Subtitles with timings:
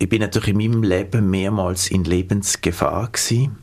[0.00, 3.58] ich bin natürlich in meinem Leben mehrmals in Lebensgefahr gewesen.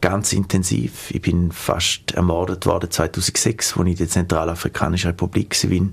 [0.00, 1.10] Ganz intensiv.
[1.10, 5.88] Ich bin fast ermordet worden 2006, als ich in der Zentralafrikanischen Republik war.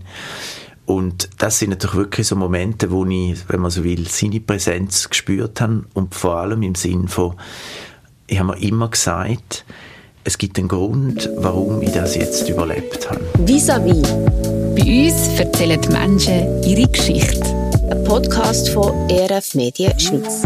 [0.86, 5.10] Und das sind natürlich wirklich so Momente, wo ich, wenn man so will, seine Präsenz
[5.10, 7.36] gespürt habe und vor allem im Sinn von,
[8.28, 9.66] ich habe mir immer gesagt,
[10.24, 13.20] es gibt einen Grund, warum ich das jetzt überlebt habe.
[13.46, 14.02] Vis-à-vis.
[14.76, 17.63] Bei uns erzählen die Menschen ihre Geschichte.
[17.94, 20.42] Ein Podcast von ERF Medien Schweiz.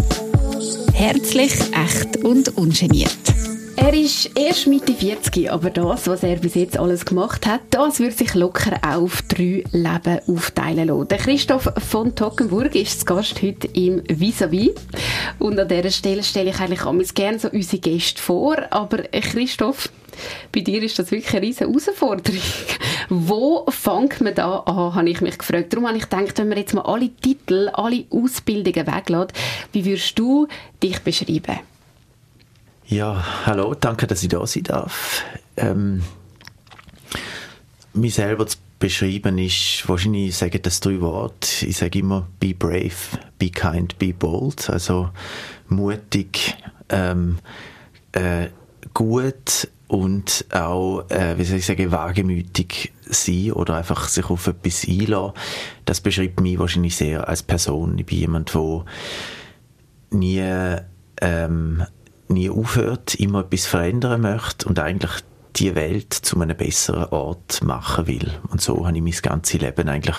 [0.94, 3.16] Herzlich, echt und ungeniert.
[3.78, 8.02] Er ist erst Mitte 40, aber das, was er bis jetzt alles gemacht hat, das
[8.02, 11.08] wird sich locker auf drei Leben aufteilen lassen.
[11.08, 14.72] Der Christoph von Tockenburg ist zu Gast heute im Vis-a-vis.
[15.40, 18.58] Und an dieser Stelle stelle ich eigentlich gerne so unsere Gäste vor.
[18.72, 19.88] Aber äh, Christoph,
[20.52, 22.40] bei dir ist das wirklich eine riesige Herausforderung.
[23.10, 25.72] Wo fängt man da an, habe ich mich gefragt.
[25.72, 29.34] Darum habe ich gedacht, wenn man jetzt mal alle Titel, alle Ausbildungen weglässt,
[29.72, 30.48] wie würdest du
[30.82, 31.60] dich beschreiben?
[32.88, 35.24] Ja, hallo, danke, dass ich da sein darf.
[35.58, 36.04] Ähm,
[37.94, 41.66] mich selber zu beschreiben ist, wahrscheinlich sage das drei Worte.
[41.66, 44.70] Ich sage immer, be brave, be kind, be bold.
[44.70, 45.10] Also
[45.68, 46.56] mutig,
[46.90, 47.40] ähm,
[48.12, 48.48] äh,
[48.94, 54.86] gut und auch, äh, wie soll ich sagen, wagemütig sein oder einfach sich auf etwas
[54.88, 55.34] einlassen.
[55.86, 57.98] Das beschreibt mich wahrscheinlich sehr als Person.
[57.98, 58.86] Ich bin jemand, der
[60.12, 60.44] nie
[61.22, 61.84] ähm,
[62.30, 65.12] nie aufhört, immer etwas verändern möchte und eigentlich
[65.56, 68.32] die Welt zu einem besseren Ort machen will.
[68.50, 70.18] Und so habe ich mein ganzes Leben eigentlich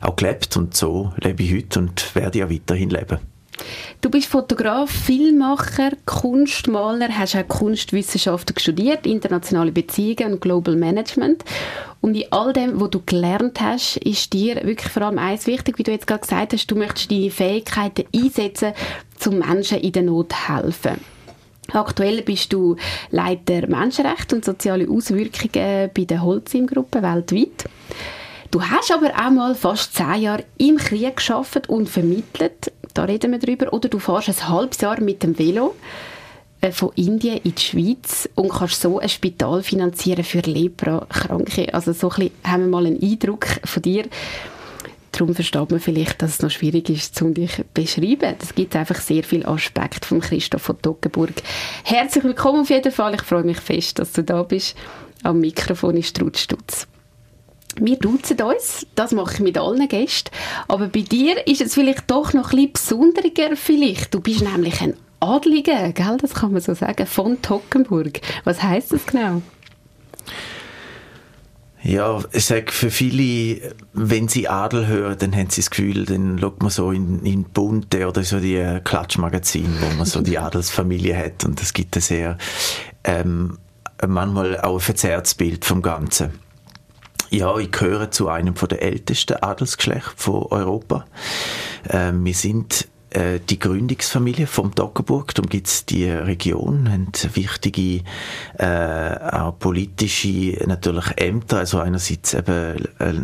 [0.00, 3.18] auch gelebt und so lebe ich heute und werde ja weiterhin leben.
[4.00, 11.44] Du bist Fotograf, Filmmacher, Kunstmaler, hast auch Kunstwissenschaften studiert, internationale Beziehungen und Global Management.
[12.00, 15.78] Und in all dem, was du gelernt hast, ist dir wirklich vor allem eins wichtig,
[15.78, 18.72] wie du jetzt gerade gesagt hast, du möchtest deine Fähigkeiten einsetzen,
[19.18, 20.98] zum Menschen in der Not helfen.
[21.72, 22.76] Aktuell bist du
[23.10, 27.64] Leiter Menschenrechte und soziale Auswirkungen bei der Holcim-Gruppe weltweit.
[28.50, 32.72] Du hast aber auch mal fast zehn Jahre im Krieg geschafft und vermittelt.
[32.94, 33.72] Da reden wir drüber.
[33.72, 35.74] Oder du fährst ein halbes Jahr mit dem Velo
[36.60, 41.72] äh, von Indien in die Schweiz und kannst so ein Spital finanzieren für Lepra-Kranke.
[41.72, 44.04] Also so ein bisschen haben wir mal einen Eindruck von dir.
[45.12, 48.36] Darum versteht man vielleicht, dass es noch schwierig ist, um dich zu beschreiben.
[48.40, 51.34] Es gibt einfach sehr viele Aspekte von Christoph von Toggenburg.
[51.84, 53.14] Herzlich willkommen auf jeden Fall.
[53.14, 54.76] Ich freue mich fest, dass du da bist.
[55.22, 56.86] Am Mikrofon ist Trutstutz.
[57.78, 60.30] Wir duzen uns, das mache ich mit allen Gästen.
[60.68, 64.14] Aber bei dir ist es vielleicht doch noch ein bisschen besonderer vielleicht.
[64.14, 66.16] Du bist nämlich ein Adliger, gell?
[66.20, 68.20] das kann man so sagen, von Toggenburg.
[68.44, 69.42] Was heißt das genau?
[71.82, 76.38] Ja, ich sage für viele, wenn sie Adel hören, dann haben sie das Gefühl, dann
[76.38, 80.38] schaut man so in, in Bunte oder so die äh, Klatschmagazine, wo man so die
[80.38, 82.36] Adelsfamilie hat und es gibt ein sehr,
[83.04, 83.58] ähm,
[84.06, 86.32] manchmal auch ein verzerrtes Bild vom Ganzen.
[87.30, 91.06] Ja, ich gehöre zu einem von der ältesten Adelsgeschlecht von Europa.
[91.88, 95.34] Ähm, wir sind äh, die Gründungsfamilie vom Toggenburg.
[95.34, 98.02] Darum gibt es die Region, haben wichtige
[98.58, 103.14] äh, auch politische natürlich Ämter, also einerseits eben äh,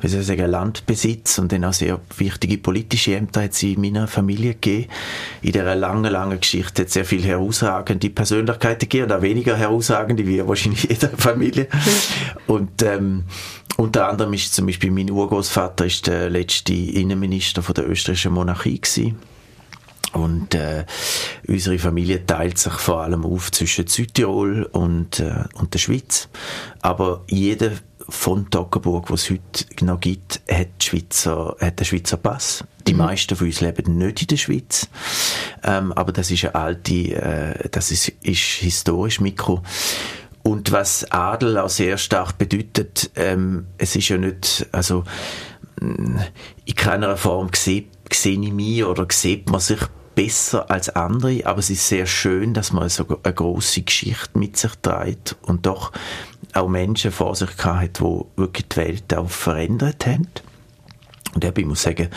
[0.00, 3.80] wie soll ich sagen, Landbesitz und dann auch sehr wichtige politische Ämter hat sie in
[3.80, 4.90] meiner Familie gegeben.
[5.42, 9.56] In dieser langen, langen Geschichte hat es sehr viele herausragende Persönlichkeiten gegeben und auch weniger
[9.56, 11.68] herausragende, wie wahrscheinlich jeder Familie.
[12.46, 13.24] und ähm,
[13.76, 18.80] unter anderem ist zum Beispiel mein Urgroßvater ist der letzte Innenminister von der österreichischen Monarchie
[18.80, 19.18] gewesen.
[20.12, 20.86] Und äh,
[21.46, 26.28] unsere Familie teilt sich vor allem auf zwischen Südtirol und, äh, und der Schweiz.
[26.82, 27.70] Aber jeder
[28.08, 32.64] von Toggenburg, was es heute noch gibt, hat, Schweizer, hat einen Schweizer Pass.
[32.86, 32.98] Die mhm.
[32.98, 34.88] meisten von uns leben nicht in der Schweiz.
[35.62, 39.62] Ähm, aber das ist eine alte, äh, das ist, ist historisch Mikro.
[40.42, 45.04] Und was Adel auch sehr stark bedeutet, ähm, es ist ja nicht, also
[45.80, 46.16] mm,
[46.64, 49.80] in keiner Form sehe, sehe ich mich oder sieht man sich
[50.14, 54.56] besser als andere, aber es ist sehr schön, dass man so eine große Geschichte mit
[54.56, 55.92] sich trägt und doch
[56.52, 60.28] auch Menschen vor sich hat, die wirklich die Welt auch verändert haben.
[61.34, 62.08] Und ich muss sagen,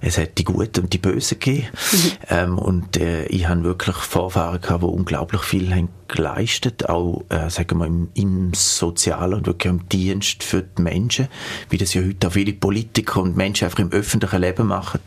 [0.00, 1.68] es hat die Guten und die Bösen gegeben.
[1.92, 2.12] Mhm.
[2.28, 7.50] Ähm, und äh, ich habe wirklich Vorfahren gehabt, die unglaublich viel haben geleistet, auch äh,
[7.50, 11.28] sagen wir, im, im Sozialen und wirklich im Dienst für die Menschen,
[11.68, 15.00] wie das ja heute auch viele Politiker und Menschen einfach im öffentlichen Leben machen.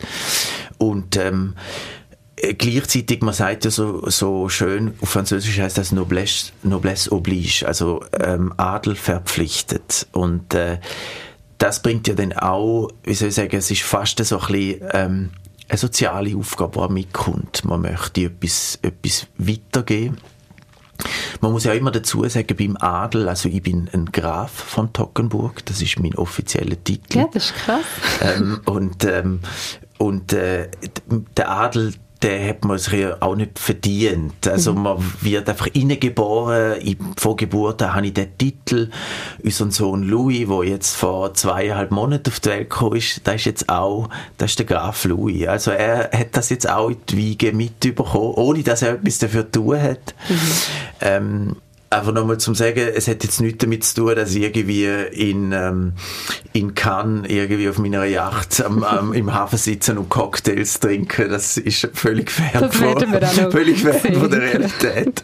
[0.78, 1.56] Und ähm,
[2.36, 7.66] äh, gleichzeitig, man sagt ja so, so schön, auf Französisch heißt das Noblesse, Noblesse oblige,
[7.68, 10.08] also ähm, Adel verpflichtet.
[10.12, 10.80] Und äh,
[11.64, 14.82] das bringt ja dann auch, wie soll ich sagen, es ist fast so ein bisschen,
[14.92, 15.30] ähm,
[15.70, 17.64] eine soziale Aufgabe, die mitkommt.
[17.64, 20.18] Man möchte etwas, etwas weitergeben.
[21.40, 25.66] Man muss ja immer dazu sagen, beim Adel, also ich bin ein Graf von Tockenburg,
[25.66, 27.20] das ist mein offizieller Titel.
[27.20, 27.86] Ja, das ist krass.
[28.22, 29.40] Ähm, und ähm,
[30.00, 30.70] und äh,
[31.38, 31.94] der Adel,
[32.24, 34.48] der hat man sich ja auch nicht verdient.
[34.48, 34.82] Also mhm.
[34.82, 36.78] man wird einfach reingeboren.
[36.82, 38.90] Ich, vor Geburt habe ich den Titel.
[39.44, 43.46] Unser Sohn Louis, der jetzt vor zweieinhalb Monaten auf die Welt gekommen ist, der ist
[43.46, 45.48] jetzt auch, das ist der Graf Louis.
[45.48, 49.52] Also er hat das jetzt auch in die Wiege mitbekommen, ohne dass er etwas dafür
[49.52, 50.16] tun hat.
[50.30, 50.38] Mhm.
[51.02, 51.56] Ähm,
[51.94, 55.52] einfach nochmal zum sagen, es hat jetzt nichts damit zu tun, dass ich irgendwie in,
[55.52, 55.94] ähm,
[56.54, 61.30] in Cannes irgendwie auf meiner Yacht am, am, im Hafen sitzen und Cocktails trinken.
[61.30, 65.24] Das ist völlig fern, von, völlig fern von der Realität.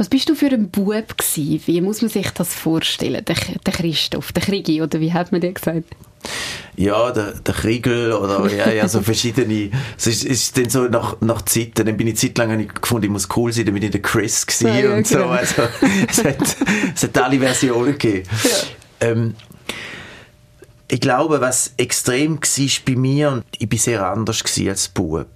[0.00, 1.62] Was bist du für ein Bub gewesen?
[1.66, 3.22] Wie muss man sich das vorstellen?
[3.22, 5.94] Der, der Christoph, der Krigi, oder wie hat man dir gesagt?
[6.74, 9.70] Ja, der, der Kriegel oder ja, ja, so verschiedene.
[9.98, 13.10] Es ist, ist dann so nach, nach Zeiten, dann bin ich Zeit lang gefunden, ich
[13.10, 15.18] muss cool sein, dann bin ich der Chris gewesen ja, ja, und so.
[15.18, 15.28] Genau.
[15.28, 15.68] Also,
[16.08, 16.56] es hat,
[16.94, 18.26] es hat alle Versionen gegeben.
[18.44, 19.06] Ja.
[19.06, 19.34] Ähm,
[20.88, 25.28] ich glaube, was extrem war bei mir, und ich war sehr anders als Bub.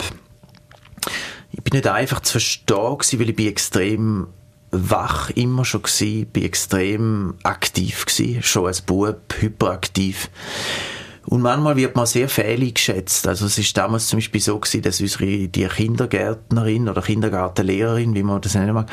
[1.52, 4.28] Ich bin nicht einfach zu verstehen weil ich bin extrem
[4.76, 10.30] wach immer schon gsi, bin extrem aktiv gsi, schon als Bub, hyperaktiv.
[11.26, 13.26] Und manchmal wird man sehr fehlig geschätzt.
[13.26, 18.22] Also es ist damals zum Beispiel so gewesen, dass unsere, die Kindergärtnerin oder Kindergartenlehrerin, wie
[18.22, 18.90] man das nennen mag,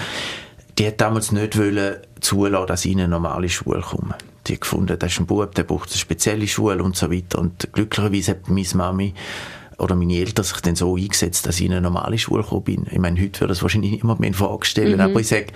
[0.78, 4.16] die hat damals nicht wollen zulassen, dass ich in eine normale Schule komme.
[4.48, 7.40] Die hat gefunden, das ist ein Bub, der braucht eine spezielle Schule und so weiter.
[7.40, 9.14] Und glücklicherweise hat meine Mami
[9.78, 12.88] oder meine Eltern sich dann so eingesetzt, dass ich in eine normale Schule gekommen bin.
[12.92, 15.02] Ich meine, heute würde das wahrscheinlich niemand mehr in Frage stellen, mhm.
[15.02, 15.48] aber ich sage,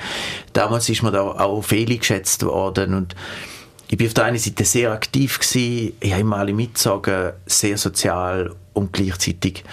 [0.53, 3.15] damals ist mir da auch fehlgeschätzt worden und
[3.87, 7.77] ich bin auf der einen Seite sehr aktiv gewesen, ich habe immer alle mitgezogen, sehr
[7.77, 9.63] sozial und gleichzeitig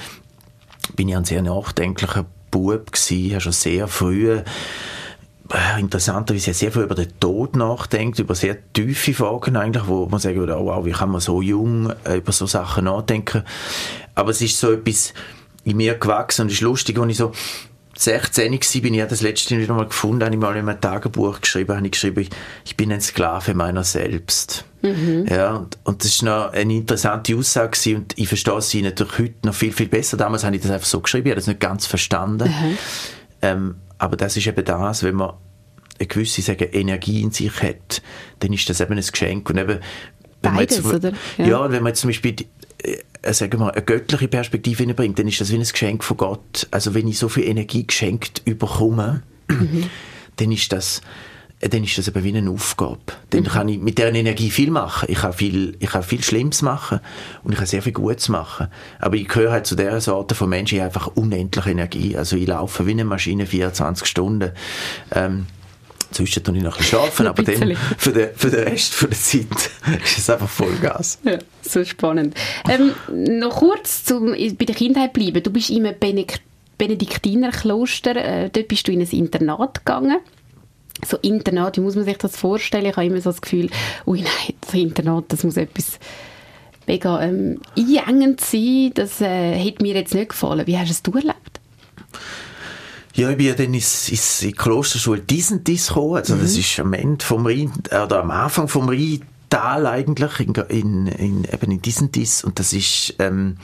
[0.94, 4.42] bin ich ein sehr nachdenklicher Bub gewesen, ich habe schon sehr früh
[5.78, 10.56] interessanterweise sehr viel über den Tod nachdenkt, über sehr tiefe Fragen eigentlich, wo man würde,
[10.58, 13.42] oh wow, wie kann man so jung äh, über so Sachen nachdenken.
[14.14, 15.12] Aber es ist so etwas
[15.64, 17.32] in mir gewachsen und es ist lustig, als ich so
[17.94, 21.40] 16 war, bin ich das letzte wieder mal gefunden, habe ich mal in meinem Tagebuch
[21.40, 22.26] geschrieben, habe ich geschrieben,
[22.64, 24.64] ich bin ein Sklave meiner selbst.
[24.80, 25.26] Mhm.
[25.28, 29.18] Ja, und, und, das ist noch eine interessante Aussage gewesen, und ich verstehe sie natürlich
[29.18, 30.16] heute noch viel, viel besser.
[30.16, 32.48] Damals habe ich das einfach so geschrieben, ich habe das nicht ganz verstanden.
[32.48, 32.78] Mhm.
[33.42, 35.34] Ähm, aber das ist eben das, wenn man
[35.96, 38.02] eine gewisse sagen, Energie in sich hat,
[38.40, 39.48] dann ist das eben ein Geschenk.
[39.48, 39.78] Und eben,
[40.42, 41.12] wenn Beides, man jetzt, oder?
[41.38, 41.46] Ja.
[41.46, 42.34] ja, wenn man jetzt zum Beispiel
[42.82, 46.66] äh, sagen wir, eine göttliche Perspektive hineinbringt, dann ist das wie ein Geschenk von Gott.
[46.72, 49.88] Also wenn ich so viel Energie geschenkt überkomme, mhm.
[50.34, 51.02] dann ist das äh,
[51.70, 52.98] dann ist das eben wie eine Aufgabe.
[53.30, 53.46] Dann mhm.
[53.46, 55.06] kann ich mit dieser Energie viel machen.
[55.08, 57.00] Ich kann viel, ich kann viel Schlimmes machen
[57.44, 58.66] und ich kann sehr viel Gutes machen.
[58.98, 62.16] Aber ich gehöre halt zu der Sorte von Menschen, die einfach unendliche Energie.
[62.16, 64.50] Also ich laufe wie eine Maschine 24 Stunden.
[65.12, 65.46] Ähm,
[66.10, 69.10] Zwischen tue ich noch ein bisschen schlafen, aber dann für den, für den Rest der
[69.12, 69.70] Zeit
[70.04, 71.18] ist es einfach Vollgas.
[71.24, 72.34] Ja, so spannend.
[72.68, 72.92] Ähm,
[73.38, 75.42] noch kurz zum, bei der Kindheit bleiben.
[75.42, 75.96] Du bist in einem
[76.76, 80.18] Benediktinerkloster, äh, dort bist du in ein Internat gegangen
[81.04, 82.86] so Internat, wie muss man sich das vorstellen?
[82.86, 83.70] Ich habe immer so das Gefühl,
[84.06, 85.98] ui nein, das Internat, das muss etwas
[86.86, 88.92] mega ähm, einengend sein.
[88.94, 90.66] Das äh, hätte mir jetzt nicht gefallen.
[90.66, 91.60] Wie hast du es erlebt?
[93.14, 96.16] Ja, ich bin ja dann ins, ins, in die Klosterschule Disentis gekommen.
[96.16, 96.42] Also, mhm.
[96.42, 101.44] das ist am Ende vom Rhein, oder am Anfang vom Rheintal eigentlich, in, in, in,
[101.44, 102.42] eben in Disentis.
[102.42, 103.58] Und das ist, ähm,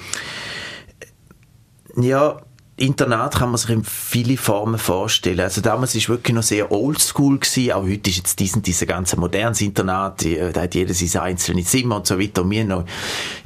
[1.96, 2.42] ja,
[2.78, 5.40] Internat kann man sich in viele Formen vorstellen.
[5.40, 7.73] Also damals ist wirklich noch sehr oldschool gewesen.
[7.73, 10.25] Auch heute ist jetzt diesen, diese ganze modernes Internat.
[10.25, 12.42] Da hat jeder sein einzelnes Zimmer und so weiter.
[12.42, 12.85] Und wir noch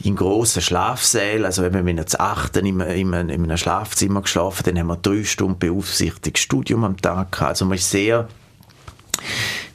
[0.05, 1.47] in grossen Schlafsälen.
[1.47, 5.25] Also wenn wir zu achten in, in, in einem Schlafzimmer geschlafen, dann haben wir drei
[5.25, 7.51] Stunden beaufsichtigtes Studium am Tag gehabt.
[7.51, 8.29] Also man ist sehr,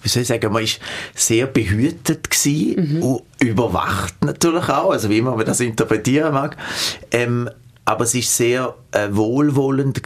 [0.04, 0.80] wie soll ich sagen, man ist
[1.16, 3.04] sehr behütet gewesen mhm.
[3.04, 6.58] und überwacht natürlich auch, also wie man das interpretieren mag.
[7.12, 7.50] Ähm,
[7.88, 10.02] aber es ist sehr äh, wohlwollend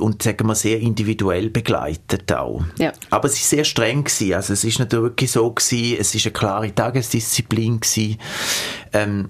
[0.00, 2.62] und sagen wir sehr individuell begleitet auch.
[2.78, 2.94] Ja.
[3.10, 4.32] Aber es ist sehr streng gewesen.
[4.32, 8.16] Also es ist natürlich wirklich so gewesen, es ist eine klare Tagesdisziplin gewesen.
[8.94, 9.28] Ähm,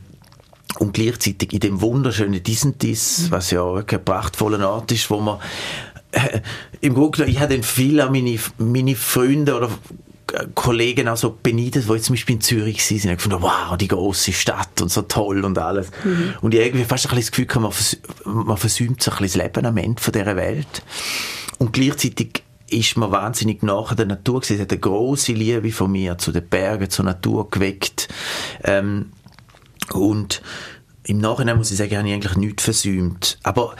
[0.79, 3.31] und gleichzeitig in dem wunderschönen Disentis, mhm.
[3.33, 5.41] was ja wirklich ein prachtvoller Ort ist, wo man
[6.13, 6.41] äh,
[6.81, 9.71] im Grunde, ich habe viel an meine, meine Freunde oder
[10.55, 13.89] Kollegen auch so beneidet, die jetzt zum Beispiel in Zürich sind, und gefunden, wow, die
[13.89, 15.91] große Stadt und so toll und alles.
[16.05, 16.35] Mhm.
[16.41, 19.19] Und ich irgendwie fast ein bisschen das Gefühl gehabt, man, vers man versäumt so ein
[19.19, 20.83] bisschen das Leben am Ende von dieser Welt.
[21.59, 24.57] Und gleichzeitig ist man wahnsinnig nach der Natur gewesen.
[24.57, 28.09] Es hat eine grosse Liebe von mir zu den Bergen, zur Natur geweckt.
[28.63, 29.13] Ähm,
[29.93, 30.43] und
[31.05, 33.39] im Nachhinein muss ich sagen, habe ich eigentlich nichts versäumt.
[33.43, 33.75] Aber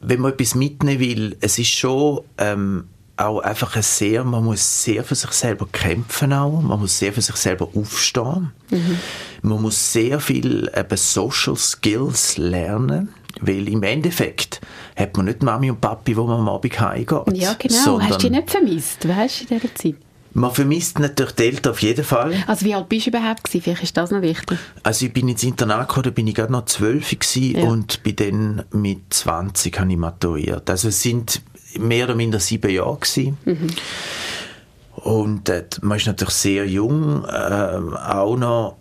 [0.00, 4.84] wenn man etwas mitnehmen will, es ist schon ähm, auch einfach ein sehr, man muss
[4.84, 8.98] sehr für sich selber kämpfen auch, man muss sehr für sich selber aufstehen, mhm.
[9.42, 13.08] man muss sehr viel eben Social Skills lernen,
[13.40, 14.60] weil im Endeffekt
[14.96, 17.22] hat man nicht Mami und Papi, wo man am Abend heimgeht.
[17.34, 18.00] Ja, genau.
[18.00, 19.96] Hast du die nicht vermisst, weißt du, in dieser Zeit?
[20.36, 22.34] Man vermisst natürlich die Eltern auf jeden Fall.
[22.46, 23.62] Also wie alt bist du überhaupt gewesen?
[23.62, 24.58] Vielleicht ist das noch wichtig.
[24.82, 27.62] Also ich bin ins Internat gekommen, da bin ich gerade noch zwölf ja.
[27.62, 30.68] und bin dann mit 20 habe ich maturiert.
[30.68, 31.40] Also es sind
[31.78, 33.38] mehr oder minder sieben Jahre gewesen.
[33.44, 33.66] Mhm.
[34.96, 38.76] Und äh, man ist natürlich sehr jung, äh, auch noch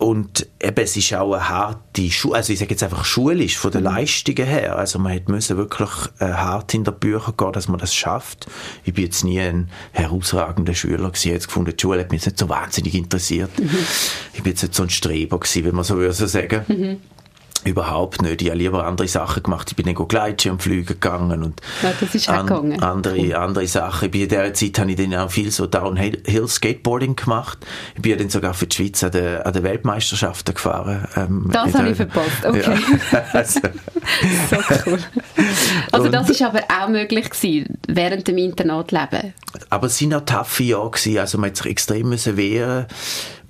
[0.00, 3.70] und eben, es ist auch eine harte Schule, also ich sage jetzt einfach schulisch, von
[3.70, 3.88] den mhm.
[3.88, 4.78] Leistungen her.
[4.78, 8.46] Also man hat müssen wirklich äh, hart in der Bücher gehen, dass man das schafft.
[8.84, 11.28] Ich bin jetzt nie ein herausragender Schüler gewesen.
[11.28, 13.50] Ich jetzt gefunden, die Schule hat mich nicht so wahnsinnig interessiert.
[13.58, 13.76] Mhm.
[14.32, 16.64] Ich bin jetzt nicht so ein Streber gewesen, wenn man so würde sagen.
[16.66, 17.00] Mhm.
[17.64, 18.42] Überhaupt nicht.
[18.42, 19.68] Ich habe lieber andere Sachen gemacht.
[19.70, 22.82] Ich bin dann Gleitschirm fliegen gegangen und ja, das ist an, gegangen.
[22.82, 24.10] andere, andere Sachen.
[24.10, 27.58] in dieser Zeit habe ich dann auch viel so Downhill Skateboarding gemacht.
[27.94, 31.06] Ich bin dann sogar für die Schweiz an den, an Weltmeisterschaften gefahren.
[31.16, 32.74] Ähm, das habe ich verpasst, okay.
[33.12, 33.24] Ja.
[33.32, 33.60] also.
[34.50, 34.98] so cool.
[35.92, 39.34] Also und, das ist aber auch möglich gewesen, während dem Internatleben?
[39.68, 41.18] Aber es waren auch taffe Jahre gewesen.
[41.18, 42.86] Also man hat sich extrem müssen wehren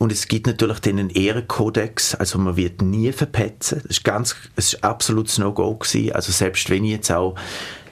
[0.01, 3.83] und es gibt natürlich den Ehrenkodex, also man wird nie verpetzen.
[3.83, 6.13] Das ist ganz, es ist absolutes No-Go gewesen.
[6.13, 7.35] Also selbst wenn ich jetzt auch,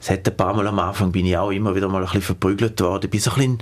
[0.01, 2.23] es hat ein paar Mal am Anfang, bin ich auch immer wieder mal ein bisschen
[2.23, 3.05] verprügelt worden.
[3.05, 3.59] Ich bin so ein bisschen,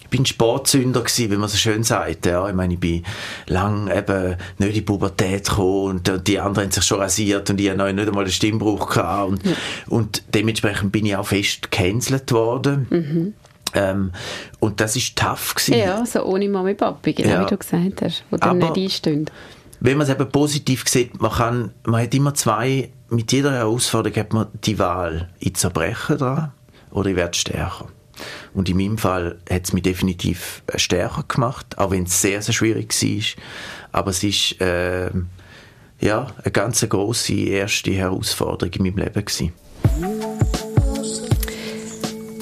[0.00, 2.26] ich bin Sportsünder gewesen, wie man so schön sagt.
[2.26, 3.06] Ja, ich meine, ich bin
[3.46, 7.58] lang eben nicht in die Pubertät gekommen und die anderen haben sich schon rasiert und
[7.58, 9.30] ich habe noch nicht einmal einen Stimmbruch gehabt.
[9.30, 9.52] Und, ja.
[9.86, 12.86] und dementsprechend bin ich auch fest gecancelt worden.
[12.90, 13.34] Mhm.
[13.74, 14.12] Ähm,
[14.60, 15.54] und das war tough.
[15.54, 15.78] Gewesen.
[15.78, 17.42] Ja, so ohne Mami Papi, genau ja.
[17.42, 19.30] wie du gesagt hast, wo dann nicht einstehen.
[19.80, 24.18] Wenn man es eben positiv sieht, man, kann, man hat immer zwei, mit jeder Herausforderung
[24.18, 26.52] hat man die Wahl, ich zerbreche dran
[26.90, 27.86] oder ich werde stärker.
[28.54, 32.42] Und in meinem Fall hat es mich definitiv äh, stärker gemacht, auch wenn es sehr,
[32.42, 33.42] sehr schwierig war.
[33.92, 35.10] Aber es ist äh,
[36.00, 39.52] ja, eine ganz grosse erste Herausforderung in meinem Leben gewesen.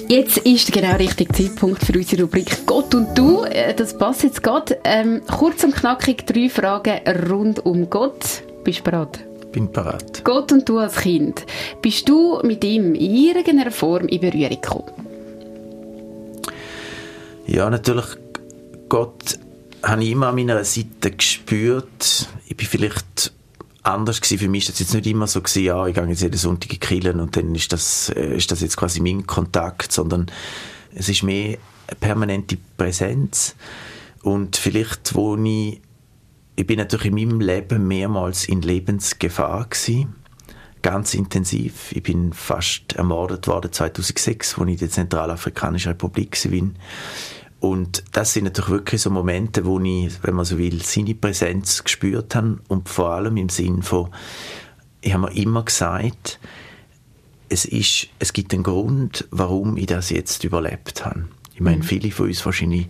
[0.09, 3.43] Jetzt ist genau der richtige Zeitpunkt für unsere Rubrik Gott und du.
[3.43, 4.79] Äh, das passt jetzt gerade.
[4.85, 8.43] Ähm, kurz und knackig drei Fragen rund um Gott.
[8.63, 9.19] Bist du bereit?
[9.51, 10.23] Bin bereit.
[10.23, 11.45] Gott und du als Kind.
[11.83, 15.07] Bist du mit ihm in irgendeiner Form in Berührung gekommen?
[17.47, 18.07] Ja, natürlich.
[18.89, 19.41] Gott
[19.83, 22.29] habe ich immer an meiner Seite gespürt.
[22.47, 23.33] Ich bin vielleicht
[23.87, 24.39] anders gewesen.
[24.39, 26.73] Für mich ist das jetzt nicht immer so gewesen, ja, ich gehe jetzt jeden Sonntag
[26.73, 30.27] in Killen und dann ist das, äh, ist das jetzt quasi mein Kontakt, sondern
[30.95, 33.55] es ist mehr eine permanente Präsenz
[34.23, 35.81] und vielleicht, wo ich,
[36.57, 40.17] ich bin natürlich in meinem Leben mehrmals in Lebensgefahr gewesen,
[40.83, 41.93] ganz intensiv.
[41.93, 46.71] Ich bin fast ermordet worden 2006, als ich in der Zentralafrikanischen Republik war.
[47.61, 51.83] Und das sind natürlich wirklich so Momente, wo ich, wenn man so will, seine Präsenz
[51.83, 54.11] gespürt habe und vor allem im Sinn von,
[55.01, 56.39] ich habe mir immer gesagt,
[57.49, 61.29] es, ist, es gibt einen Grund, warum ich das jetzt überlebt habe.
[61.55, 61.83] Ich meine, mhm.
[61.83, 62.89] viele von uns wahrscheinlich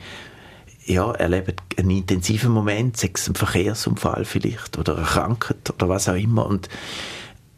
[0.87, 6.09] ja, erleben einen intensiven Moment, sei es ein Verkehrsunfall vielleicht oder eine Krankheit oder was
[6.09, 6.47] auch immer.
[6.47, 6.69] Und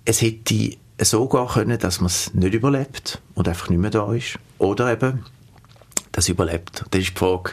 [0.04, 4.12] es hätte so gehen können, dass man es nicht überlebt und einfach nicht mehr da
[4.12, 4.38] ist.
[4.58, 5.24] Oder eben,
[6.12, 6.84] das überlebt.
[6.90, 7.52] Das ist die Frage,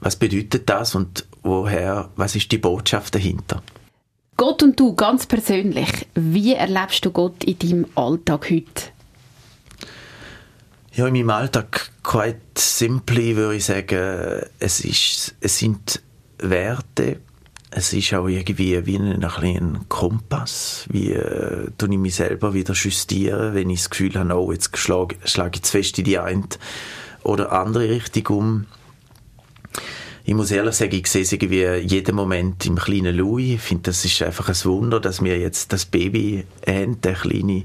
[0.00, 3.62] was bedeutet das und woher, was ist die Botschaft dahinter?
[4.36, 8.90] Gott und du ganz persönlich, wie erlebst du Gott in deinem Alltag heute?
[10.94, 16.02] Ja, in meinem Alltag quite simply würde ich sagen, es, ist, es sind
[16.38, 17.20] Werte,
[17.70, 23.54] es ist auch irgendwie wie ein, ein Kompass, wie äh, ich mich selber wieder justieren,
[23.54, 26.44] wenn ich das Gefühl habe, oh, jetzt schlage, schlage ich zu fest in die eine
[27.24, 28.66] oder andere Richtung um.
[30.24, 33.54] Ich muss ehrlich sagen, ich sehe es irgendwie jeden Moment im kleinen Louis.
[33.54, 37.64] Ich finde, das ist einfach ein Wunder, dass wir jetzt das Baby haben, der kleine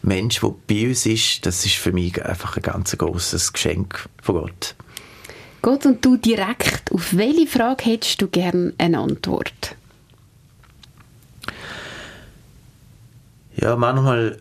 [0.00, 1.44] Mensch, der bei uns ist.
[1.44, 4.74] Das ist für mich einfach ein ganz großes Geschenk von Gott.
[5.60, 9.76] Gott und du direkt, auf welche Frage hättest du gerne eine Antwort?
[13.56, 14.38] Ja, manchmal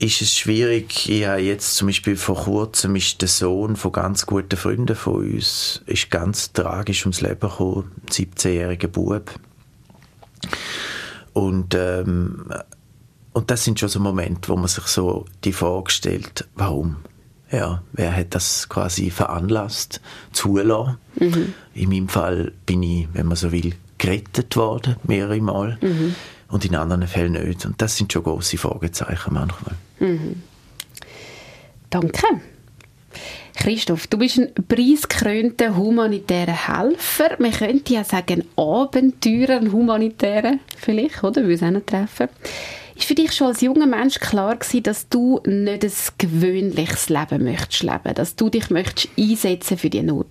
[0.00, 1.08] ist es schwierig.
[1.10, 5.16] Ich habe jetzt zum Beispiel vor kurzem ist der Sohn von ganz guten Freunden von
[5.16, 9.30] uns ist ganz tragisch ums Leben gekommen, ein 17-jähriger Bub.
[11.34, 12.46] Und, ähm,
[13.34, 16.96] und das sind schon so Momente, wo man sich so die Frage stellt, warum?
[17.52, 20.00] Ja, wer hat das quasi veranlasst,
[20.32, 20.96] zulassen?
[21.16, 21.52] Mhm.
[21.74, 25.78] In meinem Fall bin ich, wenn man so will, gerettet worden, mehrere Mal.
[25.82, 26.14] Mhm.
[26.50, 27.64] Und in anderen Fällen nicht.
[27.66, 29.74] Und das sind schon große Fragezeichen manchmal.
[29.98, 30.42] Mhm.
[31.90, 32.22] Danke.
[33.56, 37.36] Christoph, du bist ein preisgekrönter humanitärer Helfer.
[37.38, 41.42] Man könnte ja sagen, Abenteurer, ein humanitärer vielleicht, oder?
[41.42, 42.28] Würde es auch noch treffen.
[42.94, 47.44] Ist für dich schon als junger Mensch klar gewesen, dass du nicht ein gewöhnliches Leben
[47.44, 50.26] möchtest leben, dass du dich möchtest einsetzen für die Not?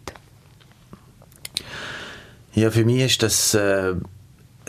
[2.53, 3.93] Ja, für mich ist das äh,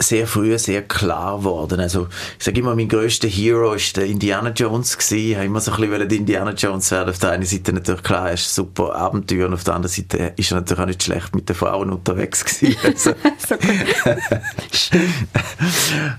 [0.03, 1.81] sehr früh sehr klar geworden.
[1.81, 5.31] Also, ich sage immer, mein größter Hero ist der Indiana Jones gewesen.
[5.31, 7.11] Ich habe immer so ein bisschen Indiana Jones werden.
[7.11, 10.33] Auf der einen Seite natürlich klar, er ist super Abenteuer und auf der anderen Seite
[10.37, 12.77] ist er natürlich auch nicht schlecht mit den Frauen unterwegs gewesen.
[12.91, 13.13] Also,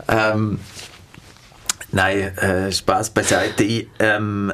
[0.07, 0.59] ähm,
[1.91, 3.63] nein, äh, Spaß beiseite.
[3.63, 4.53] Ich, ähm,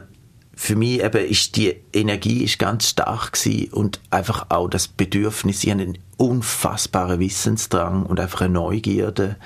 [0.55, 5.63] für mich eben ist die Energie ist ganz stark gewesen und einfach auch das Bedürfnis,
[5.63, 9.37] ich habe einen unfassbaren Wissensdrang und einfach eine Neugierde.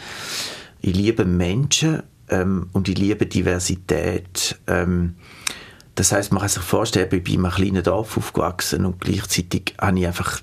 [0.82, 4.60] Ich liebe Menschen ähm, und ich liebe Diversität.
[4.68, 5.16] Ähm,
[5.96, 9.76] das heißt, man kann sich vorstellen, ich bin in einem kleinen Dorf aufgewachsen und gleichzeitig
[9.80, 10.42] habe ich einfach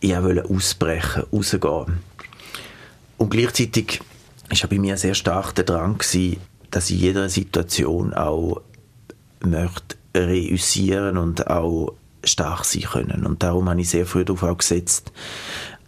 [0.00, 1.98] ich wollte ausbrechen, rausgehen.
[3.16, 4.00] Und gleichzeitig
[4.48, 6.36] war bei mir sehr stark der Drang gewesen,
[6.70, 8.60] dass ich in jeder Situation auch
[9.40, 11.94] möchte reüssieren und auch
[12.26, 13.26] stark sein können.
[13.26, 15.12] Und darum habe ich sehr früh darauf auch gesetzt,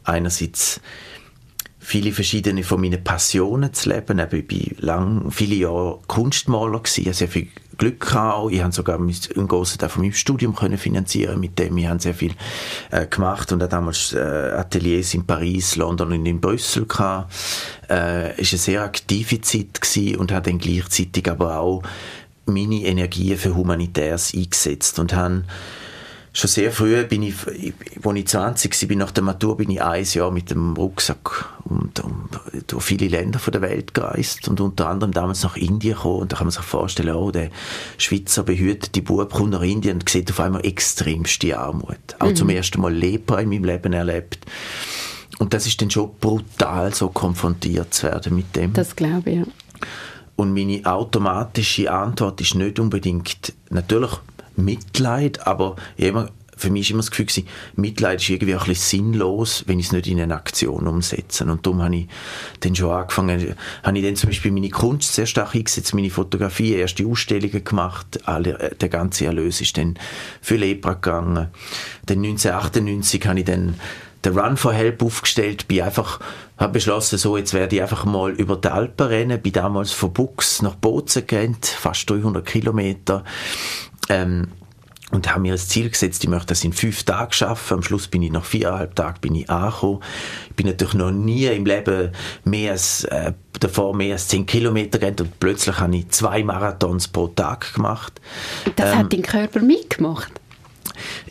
[0.04, 0.80] einerseits
[1.78, 4.18] viele verschiedene von meinen Passionen zu leben.
[4.18, 8.52] Ich war lang, viele Jahre Kunstmaler gewesen, sehr viel Glück gehabt.
[8.52, 11.78] Ich habe sogar einen grossen Teil von meinem Studium können finanzieren mit dem.
[11.78, 12.34] Ich habe sehr viel
[12.90, 17.32] äh, gemacht und habe damals äh, Ateliers in Paris, London und in Brüssel gehabt.
[17.88, 21.82] Äh, ist eine sehr aktive Zeit gewesen und habe dann gleichzeitig aber auch
[22.44, 25.44] meine Energie für Humanitäres eingesetzt und habe
[26.38, 29.82] schon sehr früh bin ich, als ich 20 war, bin nach der Matur, bin ich
[29.82, 32.28] ein Jahr mit dem Rucksack und, und
[32.66, 36.36] durch viele Länder der Welt gereist und unter anderem damals nach Indien gekommen und da
[36.36, 37.50] kann man sich vorstellen, oh, der
[37.96, 41.96] Schweizer behütete Bub kommt nach Indien und sieht auf einmal extremste Armut.
[42.18, 42.36] Auch mhm.
[42.36, 44.38] zum ersten Mal Lepra in meinem Leben erlebt.
[45.38, 48.72] Und das ist dann schon brutal, so konfrontiert zu werden mit dem.
[48.72, 49.44] Das glaube ich, ja.
[50.36, 54.12] Und meine automatische Antwort ist nicht unbedingt, natürlich
[54.58, 58.68] Mitleid, aber immer, für mich war immer das Gefühl, gewesen, Mitleid ist irgendwie auch ein
[58.68, 61.44] bisschen sinnlos, wenn ich es nicht in eine Aktion umsetze.
[61.44, 62.08] Und darum habe ich
[62.60, 66.74] dann schon angefangen, habe ich dann zum Beispiel meine Kunst sehr stark eingesetzt, meine Fotografie,
[66.74, 69.98] erste Ausstellungen gemacht, alle, äh, der ganze Erlös ist dann
[70.42, 71.48] für Lepra gegangen.
[72.06, 73.74] Dann 1998 habe ich dann
[74.24, 76.18] den Run for Help aufgestellt, bin einfach,
[76.56, 80.12] habe beschlossen, so, jetzt werde ich einfach mal über die Alpen rennen, bin damals von
[80.12, 83.24] Bux nach Bozen gerannt, fast 300 Kilometer,
[84.08, 84.48] ähm,
[85.10, 87.74] und habe mir das Ziel gesetzt, ich möchte das in fünf Tagen schaffen.
[87.74, 90.00] Am Schluss bin ich nach viereinhalb Tagen bin ich angekommen.
[90.50, 92.12] Ich bin natürlich noch nie im Leben
[92.44, 97.08] mehr als, äh, davor mehr als zehn Kilometer gerannt und plötzlich habe ich zwei Marathons
[97.08, 98.20] pro Tag gemacht.
[98.76, 100.32] Das ähm, hat dein Körper mitgemacht?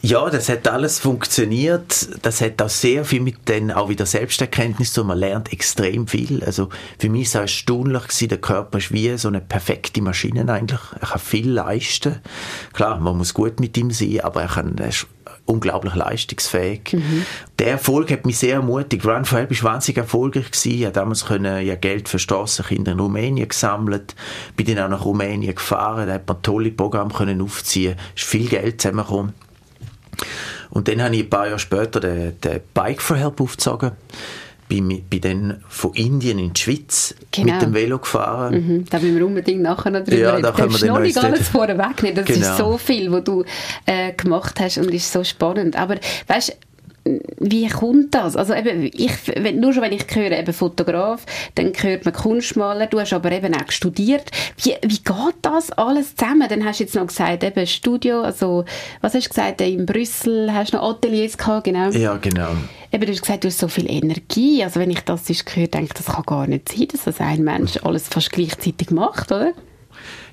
[0.01, 2.09] Ja, das hat alles funktioniert.
[2.21, 6.43] Das hat auch sehr viel mit den, auch wieder Selbsterkenntnis zu Man lernt extrem viel.
[6.43, 10.51] Also für mich war es erstaunlich gewesen, der Körper ist wie so eine perfekte Maschine
[10.51, 10.79] eigentlich.
[10.99, 12.17] Er kann viel leisten.
[12.73, 15.07] Klar, man muss gut mit ihm sein, aber er, kann, er ist
[15.47, 16.93] unglaublich leistungsfähig.
[16.93, 17.25] Mhm.
[17.59, 19.05] Der Erfolg hat mich sehr ermutigt.
[19.05, 20.71] Run for Help war wahnsinnig erfolgreich gewesen.
[20.71, 24.15] Ich habe damals können, ja, Geld für Strassenkinder in Rumänien gesammelt.
[24.55, 26.07] Bin dann auch nach Rumänien gefahren.
[26.07, 27.95] Da hat man tolle Programme können aufziehen.
[28.15, 29.33] Es ist viel Geld zusammengekommen.
[30.69, 33.91] Und dann habe ich ein paar Jahre später den, den Bike for Help aufgezogen.
[34.67, 37.53] Bin, bin dann von Indien in die Schweiz genau.
[37.53, 38.53] mit dem Velo gefahren.
[38.53, 40.43] Mhm, da wollen wir unbedingt nachher noch drüber ja, reden.
[40.43, 42.15] Da können wir noch nicht alles vorher wegnehmen.
[42.15, 42.39] Das genau.
[42.39, 43.45] ist so viel, was du
[43.85, 45.77] äh, gemacht hast und ist so spannend.
[45.77, 45.95] Aber
[46.27, 46.57] weißt
[47.39, 48.35] wie kommt das?
[48.35, 52.87] Also eben, ich, wenn, nur schon wenn ich höre, eben Fotograf, dann hört man Kunstmaler,
[52.87, 54.29] du hast aber eben auch studiert.
[54.61, 56.47] Wie, wie geht das alles zusammen?
[56.49, 58.65] Dann hast du jetzt noch gesagt, eben Studio, also
[59.01, 61.89] was hast du gesagt, in Brüssel hast du noch Ateliers gehabt, genau?
[61.89, 62.49] Ja, genau.
[62.91, 64.63] Eben, du hast gesagt, du hast so viel Energie.
[64.63, 67.43] Also wenn ich das höre, denke ich, das kann gar nicht sein, dass das ein
[67.43, 69.53] Mensch alles fast gleichzeitig macht, oder?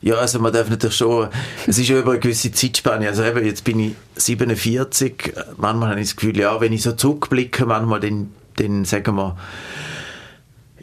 [0.00, 1.28] Ja, also man darf natürlich schon,
[1.66, 6.00] es ist ja über eine gewisse Zeitspanne, also eben, jetzt bin ich 47, manchmal habe
[6.00, 9.36] ich das Gefühl, ja, wenn ich so zurückblicke, manchmal dann, dann sagen wir,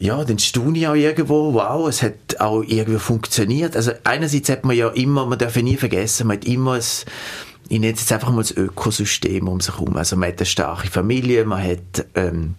[0.01, 3.75] ja, dann staune ich auch irgendwo, wow, es hat auch irgendwie funktioniert.
[3.75, 6.81] Also einerseits hat man ja immer, man darf nie vergessen, man hat immer ein,
[7.69, 9.95] ich nenne es jetzt einfach mal das Ökosystem um sich herum.
[9.95, 12.55] Also man hat eine starke Familie, man hat ähm,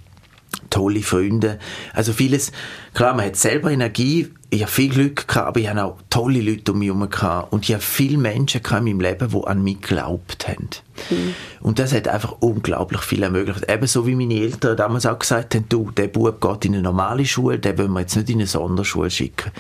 [0.71, 1.59] tolle Freunde.
[1.93, 2.53] Also vieles,
[2.95, 6.43] klar, man hat selber Energie, ich habe viel Glück gehabt, aber ich habe auch tolle
[6.43, 7.55] Leute um mich herum gehabt.
[7.55, 10.69] Und ich habe viele Menschen in meinem Leben, die an mich geglaubt haben.
[11.09, 11.35] Mhm.
[11.61, 13.65] Und das hat einfach unglaublich viel ermöglicht.
[13.67, 17.25] Ebenso wie meine Eltern damals auch gesagt haben, du, der Bub geht in eine normale
[17.25, 19.53] Schule, den wollen wir jetzt nicht in eine Sonderschule schicken.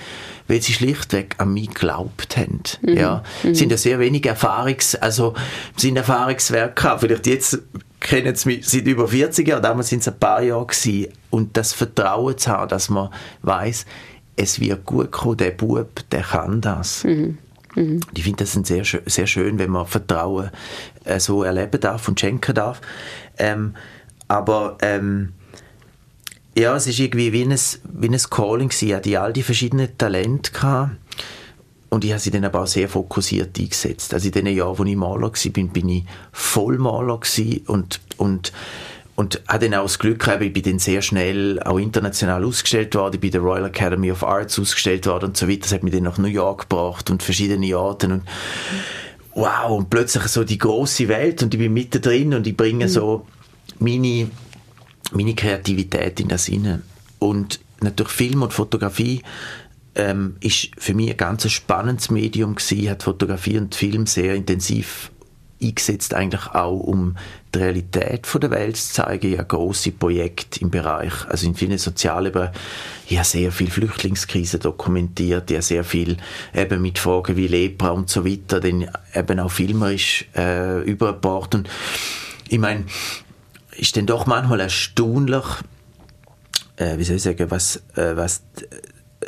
[0.46, 2.60] Weil sie schlichtweg an mich geglaubt haben.
[2.82, 2.94] Mhm.
[2.94, 3.22] Ja.
[3.44, 3.54] Mhm.
[3.54, 5.32] sind ja sehr wenig Erfahrungs-, also,
[5.74, 7.00] sind Erfahrungswerte gehabt.
[7.00, 7.62] Vielleicht jetzt
[7.98, 11.12] kennen sie mich seit über 40 Jahren, damals sind es ein paar Jahre gewesen.
[11.30, 13.08] Und das Vertrauen zu haben, dass man
[13.40, 13.86] weiß,
[14.42, 17.04] es wird gut kommen, der Bub, der kann das.
[17.04, 17.38] Mhm.
[17.74, 18.00] Mhm.
[18.14, 20.50] Ich finde das sehr, sehr schön, wenn man Vertrauen
[21.04, 22.80] äh, so erleben darf und schenken darf.
[23.38, 23.74] Ähm,
[24.28, 25.32] aber ähm,
[26.56, 27.56] ja, es ist irgendwie wie ein,
[27.92, 28.88] wie ein Calling gewesen.
[28.88, 30.96] Ich hatte all die verschiedenen Talente gehabt.
[31.88, 34.14] Und ich habe sie dann aber auch sehr fokussiert eingesetzt.
[34.14, 37.20] Also in den Jahren, wo ich Maler war, bin, bin ich Vollmaler
[37.66, 38.52] und, und
[39.22, 43.14] und hatte dann auch das Glück, ich bin dann sehr schnell auch international ausgestellt worden,
[43.14, 45.60] ich bin der Royal Academy of Arts ausgestellt worden und so weiter.
[45.60, 48.22] Das hat mich dann nach New York gebracht und verschiedene Orten und
[49.34, 52.88] wow, und plötzlich so die große Welt und ich bin mittendrin und ich bringe mhm.
[52.88, 53.26] so
[53.78, 54.28] meine,
[55.12, 56.82] meine Kreativität in das Sinne.
[57.20, 59.22] Und natürlich Film und Fotografie
[59.94, 65.11] ähm, ist für mich ein ganz spannendes Medium gewesen, hat Fotografie und Film sehr intensiv
[65.62, 67.16] eingesetzt eigentlich auch, um
[67.54, 69.34] die Realität der Welt zu zeigen.
[69.34, 71.72] Ja, große Projekte im Bereich, also in vielen.
[73.08, 76.16] Ich habe sehr viel Flüchtlingskrise dokumentiert, habe sehr viel
[76.54, 81.54] eben mit Fragen wie Lepra und so weiter, dann eben auch filmerisch äh, übergebracht.
[81.54, 81.68] Und
[82.48, 82.84] ich meine,
[83.76, 85.44] ist dann doch manchmal erstaunlich,
[86.76, 88.42] äh, wie soll ich sagen, was, äh, was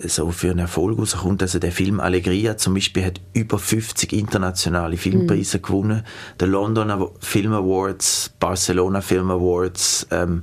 [0.03, 1.43] so für einen Erfolg rauskommt.
[1.43, 5.63] Also der Film Allegria zum Beispiel hat über 50 internationale Filmpreise mhm.
[5.63, 6.03] gewonnen.
[6.41, 10.43] Der London Film Awards, Barcelona Film Awards, ähm,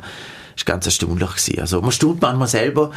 [0.56, 1.60] ist ganz erstaunlich gewesen.
[1.60, 2.92] Also man staunt manchmal selber,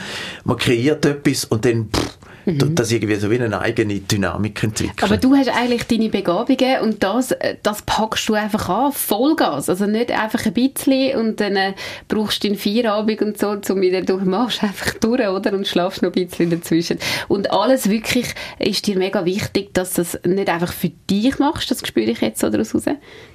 [0.44, 2.74] man kreiert etwas und dann pff, mhm.
[2.74, 4.96] das irgendwie so wie eine eigene Dynamik entwickeln.
[5.02, 9.68] Aber du hast eigentlich deine Begabungen und das, äh, das packst du einfach an, Vollgas.
[9.68, 11.72] Also nicht einfach ein bisschen und dann äh,
[12.08, 15.52] brauchst du den Feierabend und so, um wieder du machst einfach durch, oder?
[15.52, 16.98] Und schlafst noch ein bisschen dazwischen.
[17.28, 21.70] Und alles wirklich ist dir mega wichtig, dass du das nicht einfach für dich machst,
[21.70, 22.84] das spüre ich jetzt so daraus raus,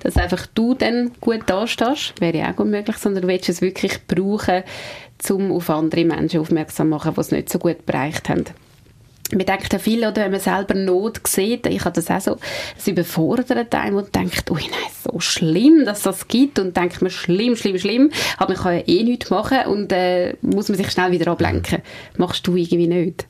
[0.01, 3.61] dass einfach du dann gut dastehst, wäre ja auch gut möglich, sondern du willst es
[3.61, 4.63] wirklich brauchen,
[5.29, 8.45] um auf andere Menschen aufmerksam zu machen, die es nicht so gut bereicht haben
[9.31, 12.37] man denkt ja viel, oder, wenn man selber Not sieht, ich habe das auch so,
[12.77, 17.11] es überfordert einem und denkt, ui, nein, so schlimm, dass das gibt und denkt man,
[17.11, 20.91] schlimm, schlimm, schlimm, aber man kann ja eh nichts machen und äh, muss man sich
[20.91, 21.81] schnell wieder ablenken.
[22.17, 23.27] Machst du irgendwie nicht?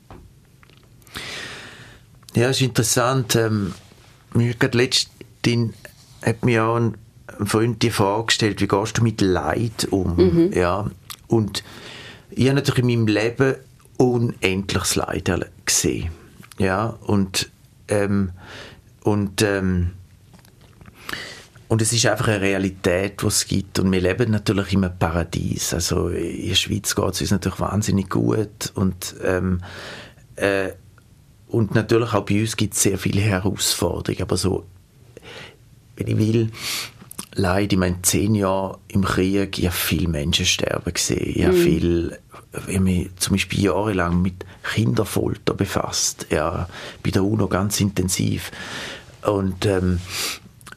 [2.35, 3.35] Ja, es ist interessant.
[3.35, 3.73] Ähm,
[4.33, 5.73] mir gerade letztens
[6.21, 6.95] hat mir auch ein
[7.45, 10.15] Freund die Frage gestellt, wie gehst du mit Leid um?
[10.15, 10.53] Mhm.
[10.53, 10.89] Ja,
[11.27, 11.63] und
[12.29, 13.55] ich habe natürlich in meinem Leben
[13.97, 15.29] unendliches Leid
[15.69, 16.09] gesehen.
[16.57, 17.49] Ja, und,
[17.87, 18.31] ähm,
[19.03, 19.91] und, ähm,
[21.67, 23.79] und es ist einfach eine Realität, die es gibt.
[23.79, 25.73] Und wir leben natürlich in einem Paradies.
[25.73, 28.71] Also in der Schweiz geht es uns natürlich wahnsinnig gut.
[28.75, 29.61] Und, ähm,
[30.35, 30.71] äh,
[31.47, 34.23] und natürlich auch bei uns gibt es sehr viele Herausforderungen.
[34.23, 34.65] Aber so,
[35.95, 36.51] wenn ich will,
[37.35, 41.31] Leid, ich meine, zehn Jahre im Krieg, ich habe viele Menschen sterben gesehen.
[41.35, 41.61] Ich habe mm.
[42.53, 46.67] Habe mich zum Beispiel jahrelang mit Kinderfolter befasst, ja,
[47.03, 48.51] bei der UNO ganz intensiv.
[49.21, 49.99] Und ähm,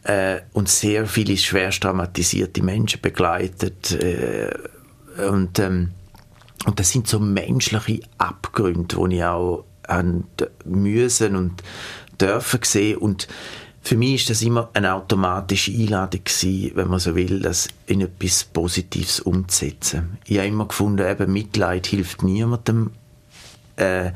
[0.04, 4.50] äh, und sehr viele schwer traumatisierte Menschen begleitet äh,
[5.28, 5.92] und ähm,
[6.64, 10.24] und das sind so menschliche Abgründe, die ich auch an
[10.64, 11.62] müssen und
[12.20, 12.98] dürfen sehen.
[12.98, 13.26] Und
[13.82, 18.00] für mich ist das immer eine automatische Einladung gewesen, wenn man so will, das in
[18.00, 20.18] etwas Positives umzusetzen.
[20.24, 22.92] Ich habe immer gefunden, eben Mitleid hilft niemandem,
[23.76, 24.12] äh,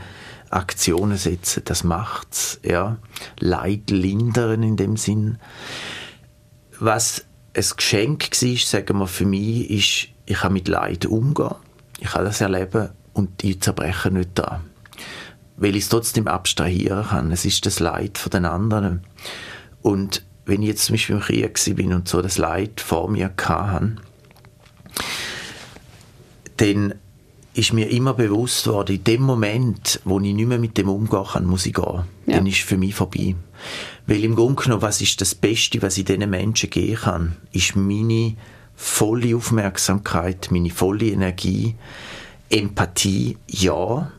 [0.51, 2.99] Aktionen setzen, das macht's, ja.
[3.41, 5.39] Leid lindern in dem Sinn.
[6.79, 11.57] Was ein Geschenk war, sagen wir für mich, ist, ich kann mit Leid umgehen,
[11.99, 14.63] ich kann das erleben und ich zerbreche nicht da.
[15.57, 17.33] Weil ich es trotzdem abstrahieren kann.
[17.33, 19.03] Es ist das Leid von den anderen.
[19.83, 23.33] Und wenn ich jetzt zum Beispiel im Krieg bin und so das Leid vor mir
[23.37, 23.97] hatte,
[26.57, 26.95] dann
[27.55, 31.25] ist mir immer bewusst worden, in dem Moment, wo ich nicht mehr mit dem umgehen
[31.25, 32.03] kann, muss ich gehen.
[32.27, 32.37] Ja.
[32.37, 33.35] Dann ist für mich vorbei.
[34.07, 37.75] Weil im Grunde genommen, was ist das Beste, was ich diesen Menschen geben kann, ist
[37.75, 38.37] meine
[38.75, 41.77] volle Aufmerksamkeit, meine volle Energie,
[42.51, 44.13] Empathie, ja,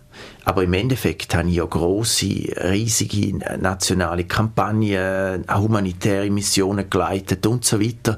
[0.48, 2.26] aber im Endeffekt habe ich ja große,
[2.72, 8.18] riesige nationale Kampagnen, humanitäre Missionen geleitet und so weiter.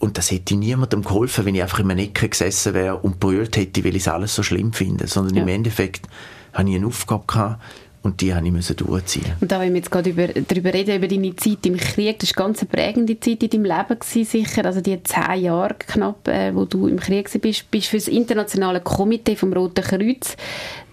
[0.00, 3.56] und das hätte niemandem geholfen, wenn ich einfach in einer Ecke gesessen wäre und brüllt
[3.56, 5.06] hätte, weil ich es alles so schlimm finde.
[5.06, 5.42] Sondern ja.
[5.42, 6.08] im Endeffekt
[6.52, 7.62] habe ich eine Aufgabe gehabt
[8.02, 9.34] und die habe ich müssen durchziehen.
[9.40, 12.34] Und da, wenn wir jetzt gerade über, darüber reden, über deine Zeit im Krieg, das
[12.34, 14.64] war eine ganz prägende Zeit in deinem Leben gewesen, sicher.
[14.64, 18.80] Also die zehn Jahre knapp, äh, wo du im Krieg bist, bist für das internationale
[18.80, 20.36] Komitee vom Roten Kreuz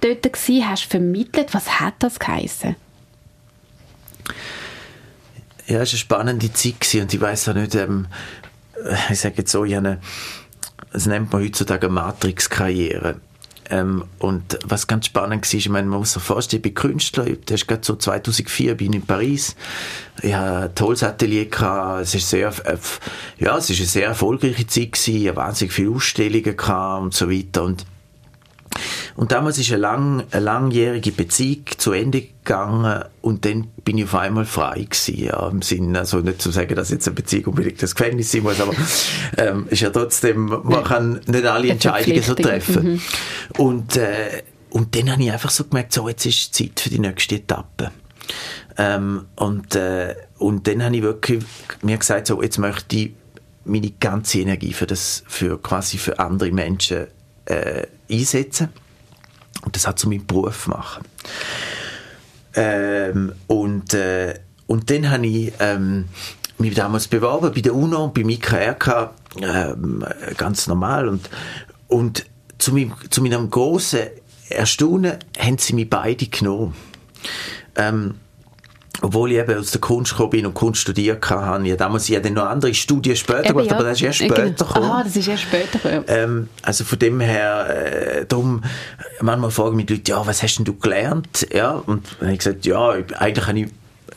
[0.02, 1.54] dort gewesen, hast vermittelt.
[1.54, 2.76] Was hat das geheißen?
[5.68, 8.08] Ja, es war eine spannende Zeit gewesen und ich weiß auch nicht, ähm,
[9.10, 10.00] ich sage jetzt so, ich habe eine,
[10.92, 13.22] das nennt man heutzutage Matrix-Karriere.
[13.70, 17.26] Ähm, und was ganz spannend war, ich meine, man muss sich vorstellen, ich bin Künstler,
[17.46, 19.56] das ist gerade so 2004, bin in Paris,
[20.22, 21.48] ich hatte ein tolles Atelier,
[22.02, 22.78] es ist sehr, äh,
[23.40, 26.56] ja, es ist eine sehr erfolgreiche Zeit gewesen, ich hatte wahnsinnig viele Ausstellungen
[27.04, 27.64] und so weiter.
[27.64, 27.86] Und
[29.16, 34.06] und damals ist eine, lang, eine langjährige Beziehung zu Ende gegangen und dann bin ich
[34.06, 37.46] auf einmal frei gewesen, ja, im Sinne, also nicht zu sagen, dass jetzt eine Beziehung
[37.46, 38.74] unbedingt das Gefängnis sein muss, aber
[39.38, 42.94] ähm, ist ja trotzdem, man kann nicht alle Entscheidungen so treffen.
[42.94, 43.02] Mhm.
[43.58, 47.00] Und, äh, und dann habe ich einfach so gemerkt, so, jetzt ist Zeit für die
[47.00, 47.92] nächste Etappe.
[48.78, 51.44] Ähm, und, äh, und dann habe ich wirklich
[51.82, 53.12] mir gesagt, so, jetzt möchte ich
[53.66, 57.08] meine ganze Energie für das, für quasi für andere Menschen
[57.48, 58.70] äh, einsetzen
[59.64, 61.04] und das hat zu meinem Beruf machen.
[62.56, 66.06] Ähm, und, äh, und dann habe ich ähm,
[66.58, 70.06] mich damals beworben bei der UNO, bei IKRK, ähm,
[70.38, 71.30] ganz normal und,
[71.88, 72.26] und
[72.58, 74.08] zu meinem, zu meinem grossen
[74.50, 76.74] Erstaunen haben sie mich beide genommen.
[77.76, 78.16] Ähm,
[79.02, 82.20] obwohl ich eben aus der Kunst gekommen bin und Kunst studiert habe, ja damals ja
[82.20, 83.76] dann noch andere Studien später eben, gemacht, ja.
[83.76, 84.56] aber das ist erst später genau.
[84.56, 84.92] gekommen.
[84.92, 86.06] Ah, das ist erst später gekommen.
[86.08, 88.64] Ähm, also von dem her, äh, darum,
[89.22, 91.48] manchmal fragen mich die Leute, ja, was hast denn du gelernt?
[91.54, 93.68] Ja, und dann habe ich gesagt, ja, eigentlich habe ich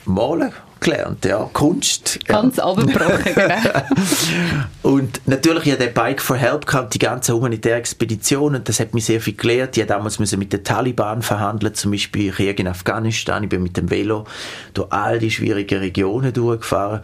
[0.07, 2.19] malen gelernt, ja, Kunst.
[2.27, 2.65] Ganz ja.
[2.65, 3.55] abgebrochen, genau.
[4.95, 8.95] und natürlich, ich hatte Bike for Help gehabt, die ganze humanitäre Expedition, und das hat
[8.95, 9.77] mich sehr viel gelehrt.
[9.77, 13.43] Ich damals müssen mit den Taliban verhandeln, zum Beispiel Krieg in Afghanistan.
[13.43, 14.27] Ich bin mit dem Velo
[14.75, 17.01] durch all die schwierigen Regionen durchgefahren.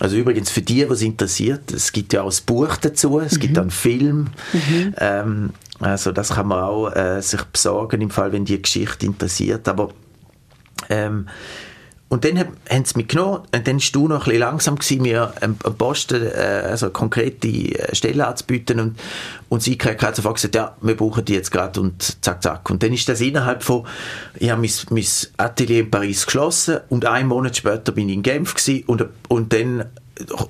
[0.00, 3.40] Also übrigens für die, was interessiert, es gibt ja auch ein Buch dazu, es mhm.
[3.40, 4.28] gibt einen Film.
[4.52, 4.94] Mhm.
[4.98, 9.68] Ähm, also das kann man auch äh, sich besorgen im Fall, wenn die Geschichte interessiert.
[9.68, 9.90] Aber
[10.88, 11.26] ähm,
[12.10, 15.02] und dann haben sie mich genommen und dann war du noch ein bisschen langsam, gewesen,
[15.02, 18.98] mir am Posten äh, also konkrete äh, Stellen anzubieten und,
[19.50, 22.70] und sie hat sofort gesagt, ja, wir brauchen die jetzt gerade und zack, zack.
[22.70, 23.86] Und dann ist das innerhalb von,
[24.36, 28.22] ich habe mein, mein Atelier in Paris geschlossen und einen Monat später bin ich in
[28.22, 29.84] Genf gewesen und, und dann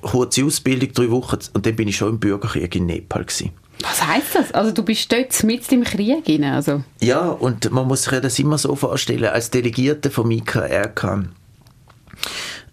[0.03, 3.51] kurze Ausbildung, drei Wochen und dann bin ich schon im Bürgerkrieg in Nepal gewesen.
[3.83, 4.53] Was heißt das?
[4.53, 6.83] Also du bist dort mit im Krieg rein, also?
[7.01, 11.29] Ja, und man muss sich das immer so vorstellen, als Delegierte von IKRK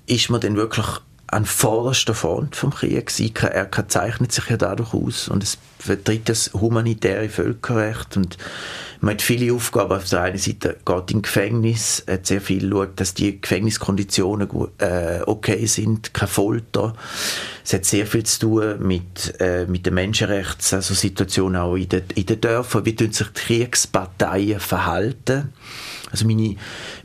[0.08, 0.86] ist man dann wirklich
[1.27, 3.08] an vorderster Front vom Krieg.
[3.08, 8.38] Das IKRK zeichnet sich ja dadurch aus und es vertritt das humanitäre Völkerrecht und
[9.01, 9.91] man hat viele Aufgaben.
[9.91, 15.21] Auf der einen Seite geht in Gefängnis, hat sehr viel schaut, dass die Gefängniskonditionen äh,
[15.25, 16.93] okay sind, keine Folter.
[17.63, 22.03] Es hat sehr viel zu tun mit, äh, mit den Menschenrechtssituationen also auch in den,
[22.15, 22.86] in den Dörfern.
[22.86, 25.53] Wie sich die Kriegsparteien verhalten?
[26.11, 26.55] Also meine,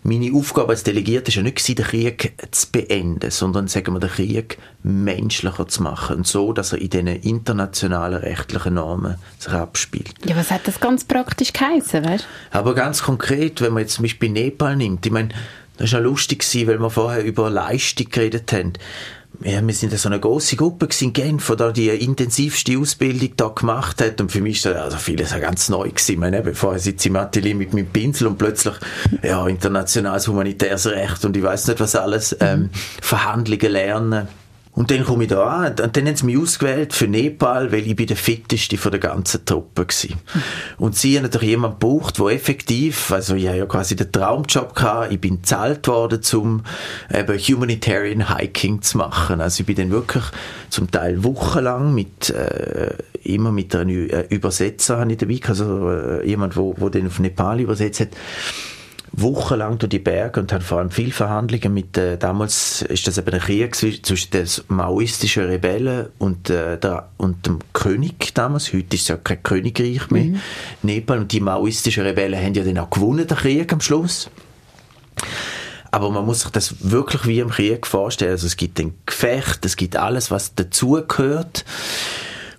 [0.02, 4.10] meine Aufgabe als Delegierter war ja nicht, den Krieg zu beenden, sondern sagen wir, den
[4.10, 10.14] Krieg menschlicher zu machen und so, dass er in diesen internationalen rechtlichen Normen sich abspielt.
[10.24, 12.26] Ja, was hat das ganz praktisch geheißen, weißt?
[12.50, 15.30] Aber ganz konkret, wenn man jetzt zum Beispiel Nepal nimmt, ich meine,
[15.78, 18.74] das war ja lustig, weil wir vorher über Leistung geredet haben
[19.42, 24.00] ja, wir sind so eine große Gruppe in Genf, die die intensivste Ausbildung da gemacht
[24.02, 24.20] hat.
[24.20, 26.12] Und für mich das, also vieles ganz neu gewesen.
[26.12, 28.74] Ich meine, bevor ich sitze im Atelier mit meinem Pinsel und plötzlich,
[29.22, 34.28] ja, internationales humanitäres Recht und ich weiß nicht was alles, ähm, Verhandlungen lernen.
[34.80, 37.86] Und dann komme ich da an und dann haben sie mich ausgewählt für Nepal, weil
[37.86, 40.16] ich bin der fitteste von der ganzen Truppe war.
[40.78, 44.74] Und sie haben natürlich jemanden gebraucht, der effektiv, also ich habe ja quasi den Traumjob
[44.74, 46.62] gehabt, ich bin bezahlt worden, um
[47.12, 49.42] eben Humanitarian Hiking zu machen.
[49.42, 50.24] Also ich bin dann wirklich
[50.70, 56.26] zum Teil wochenlang mit, äh, immer mit einem äh, Übersetzer habe ich dabei, also äh,
[56.26, 58.08] jemand, wo den auf Nepal übersetzt hat,
[59.12, 63.18] wochenlang durch die Berge und haben vor allem viele Verhandlungen mit, äh, damals ist das
[63.18, 68.72] eben ein Krieg zwischen den maoistischen Rebellen und, äh, der, und dem König damals.
[68.72, 70.40] Heute ist es ja kein Königreich mehr, mhm.
[70.82, 71.18] Nepal.
[71.18, 74.30] Und die maoistischen Rebellen haben ja dann auch gewonnen, den Krieg am Schluss.
[75.90, 78.32] Aber man muss sich das wirklich wie im Krieg vorstellen.
[78.32, 81.64] Also es gibt ein Gefecht, es gibt alles, was dazugehört.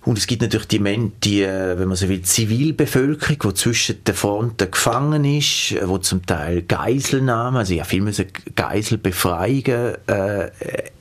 [0.04, 4.02] Und es gibt natürlich die, Men die äh, wenn man so will, Zivilbevölkerung, die zwischen
[4.02, 10.50] den Fronten gefangen ist, äh, wo zum Teil Geiselnahmen, also ja, viel müssen Geiselbefreiungen, äh,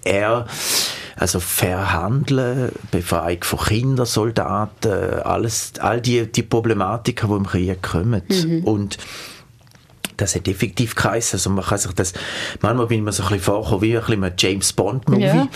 [0.04, 0.48] er
[1.16, 8.24] Also verhandeln, Befreiung von Kindersoldaten, alles, all die, die Problematiken, die im Krieg kommen.
[8.28, 8.64] Mhm.
[8.64, 8.98] Und
[10.22, 11.38] das hat effektiv geheißen.
[11.38, 12.14] Also man kann sich das,
[12.62, 15.48] manchmal bin ich mir so ein bisschen vorgekommen wie ein, bisschen ein James Bond Movie.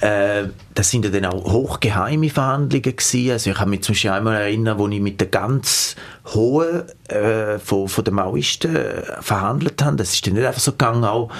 [0.00, 0.38] Ja.
[0.40, 3.30] Äh, das sind ja dann auch hochgeheime Verhandlungen gewesen.
[3.30, 5.96] Also ich kann mich zum Beispiel einmal erinnern, wo ich mit der ganz
[6.34, 9.96] hohen äh, von, von den Maoisten äh, verhandelt habe.
[9.96, 11.30] Das ist dann nicht einfach so gegangen, auch,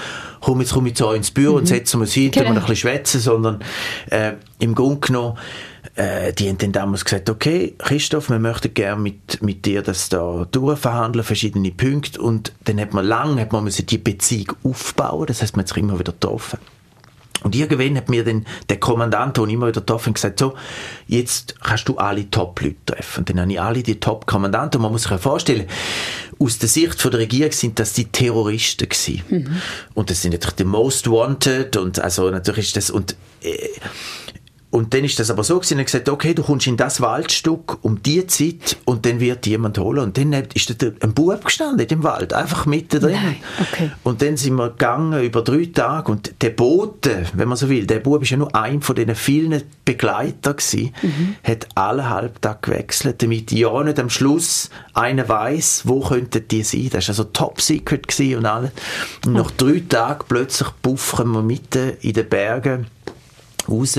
[0.40, 1.58] komm jetzt, komm jetzt ins Büro mhm.
[1.58, 2.46] und setzen wir uns hin, genau.
[2.46, 3.62] wir ein bisschen schwätzen, sondern
[4.10, 5.38] äh, im Grunde genommen
[5.94, 10.08] äh, die haben dann damals gesagt, okay, Christoph, wir möchten gerne mit, mit dir das
[10.08, 12.20] da durchverhandeln, verschiedene Punkte.
[12.20, 15.76] Und dann hat man lange hat man die Beziehung aufbauen, das heißt, man hat sich
[15.78, 16.58] immer wieder getroffen.
[17.42, 20.54] Und irgendwann hat mir dann der Kommandant, der immer wieder getroffen gesagt, so,
[21.06, 23.20] jetzt kannst du alle Top-Leute treffen.
[23.20, 24.78] Und dann habe ich alle die Top-Kommandanten.
[24.78, 25.66] Und man muss sich ja vorstellen,
[26.38, 29.22] aus der Sicht von der Regierung sind das die Terroristen gewesen.
[29.28, 29.62] Mhm.
[29.94, 33.68] Und das sind natürlich die Most Wanted und also natürlich ist das, und, äh,
[34.72, 37.84] und dann ist das aber so gewesen, er gesagt, okay, du kommst in das Waldstück
[37.84, 39.98] um die Zeit und dann wird jemand holen.
[39.98, 43.18] Und dann ist da ein Bub gestanden im Wald, einfach mitten drin.
[43.60, 43.90] Okay.
[44.02, 47.86] Und dann sind wir gegangen über drei Tage und der Bote, wenn man so will,
[47.86, 51.36] der Bub ist ja nur ein von diesen vielen Begleitern gewesen, mhm.
[51.44, 56.88] hat alle halbtag gewechselt, damit ja nicht am Schluss einer weiß, wo könnten die sein.
[56.90, 58.70] Das war also top secret gewesen und alles.
[59.26, 62.86] Und nach drei Tagen plötzlich buffen wir mitten in den Bergen
[63.68, 63.98] raus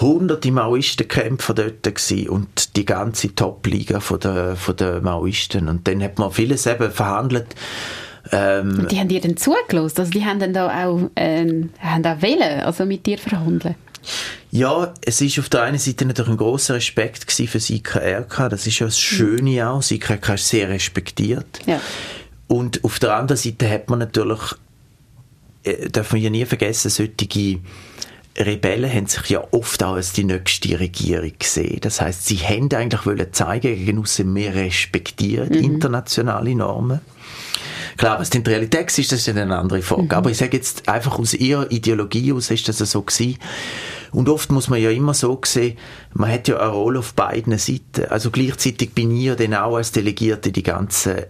[0.00, 5.68] hunderte Maoistenkämpfer dort gewesen und die ganze Top-Liga von der, von der Maoisten.
[5.68, 7.54] Und dann hat man vieles eben verhandelt.
[8.32, 10.00] Ähm, und die haben dir dann zugelassen?
[10.00, 11.46] Also die haben dann da auch, äh,
[11.78, 13.76] haben auch wählen, also mit dir verhandeln?
[14.50, 18.48] Ja, es ist auf der einen Seite natürlich ein großer Respekt für das IKRK.
[18.48, 19.78] Das ist ja das Schöne auch.
[19.78, 21.60] Das IKRK ist sehr respektiert.
[21.66, 21.80] Ja.
[22.46, 24.40] Und auf der anderen Seite hat man natürlich,
[25.64, 27.60] äh, darf man ja nie vergessen, solche
[28.38, 31.78] Rebellen haben sich ja oft auch als die nächste Regierung gesehen.
[31.80, 35.64] Das heißt, sie haben eigentlich wollen zeigen, gegen uns, wir respektieren mhm.
[35.64, 37.00] internationale Normen.
[37.96, 40.02] Klar, was die Realität ist, das ist eine andere Frage.
[40.02, 40.10] Mhm.
[40.10, 43.38] Aber ich sage jetzt einfach aus ihrer Ideologie aus ist das so gewesen.
[44.12, 45.76] Und oft muss man ja immer so sehen,
[46.12, 48.06] man hat ja eine Rolle auf beiden Seiten.
[48.08, 51.28] Also gleichzeitig bin ich ja dann auch als Delegierte die ganze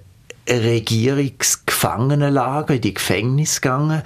[1.76, 4.02] Regierungsgefangenenlager, in die Gefängnisse gegangen,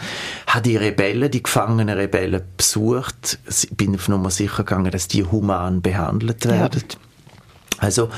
[0.46, 3.38] habe die Rebellen, die gefangenen Rebellen besucht,
[3.76, 6.82] bin auf Nummer sicher gegangen, dass die human behandelt werden.
[6.90, 6.98] Ja.
[7.78, 8.10] Also,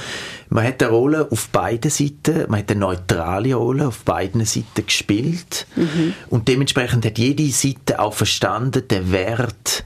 [0.49, 4.87] man hat eine Rolle auf beiden Seiten, man hat eine neutrale Rolle auf beiden Seiten
[4.87, 6.15] gespielt mhm.
[6.31, 9.85] und dementsprechend hat jede Seite auch verstanden, den Wert,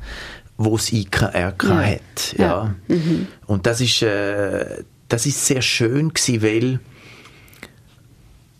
[0.56, 1.82] wo das IKRK ja.
[1.82, 2.34] hat.
[2.38, 2.44] Ja.
[2.46, 2.74] ja.
[2.88, 3.26] Mhm.
[3.46, 6.80] Und das ist, äh, das ist sehr schön gewesen, weil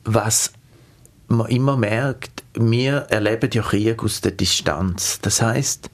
[0.05, 0.53] was
[1.29, 5.19] man immer merkt, wir erleben ja Krieg aus der Distanz.
[5.21, 5.91] Das heißt,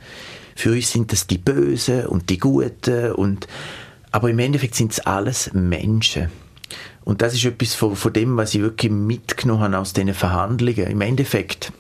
[0.55, 3.47] für uns sind das die Bösen und die Guten und
[4.11, 6.31] aber im Endeffekt sind es alles Menschen.
[7.05, 10.87] Und das ist etwas von, von dem, was ich wirklich mitgenommen habe aus diesen Verhandlungen.
[10.87, 11.73] Im Endeffekt,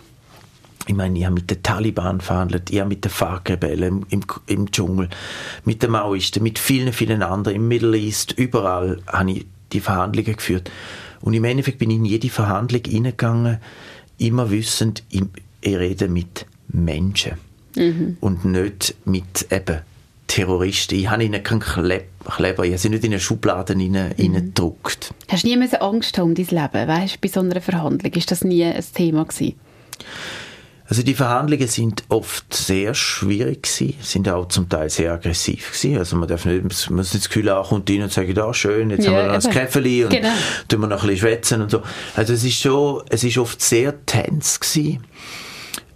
[0.86, 4.70] ich meine, ich habe mit den Taliban verhandelt, ich habe mit den FARC-Rebellen im, im,
[4.70, 5.10] Dschungel,
[5.64, 10.36] mit den Maoisten, mit vielen, vielen anderen, im Middle East, überall habe ich die Verhandlungen
[10.36, 10.70] geführt.
[11.22, 13.58] Und im Endeffekt bin ich in jede Verhandlung hineingegangen,
[14.18, 15.22] immer wissend, ich,
[15.60, 17.32] ich rede mit Menschen
[17.76, 18.16] mhm.
[18.20, 19.80] und nicht mit eben
[20.26, 20.94] Terroristen.
[20.98, 25.10] Ich habe ihnen keinen Kleber, ich habe sie nicht in eine Schublade hineingedruckt.
[25.10, 25.32] Mhm.
[25.32, 28.12] Hast du nie Angst haben um dein Leben, weißt, bei so einer Verhandlung?
[28.12, 29.54] Ist das nie ein Thema gewesen?
[30.92, 35.96] Also die Verhandlungen sind oft sehr schwierig gewesen, sind auch zum Teil sehr aggressiv gewesen.
[35.96, 38.52] Also man darf nicht, man muss nicht das Gefühl haben, kommt rein und sagt, da
[38.52, 40.28] schön, jetzt ja, haben wir noch ein Käferli und genau.
[40.68, 41.80] tun wir noch ein bisschen schwätzen und so.
[42.14, 45.02] Also es ist schon, es ist oft sehr tense gewesen.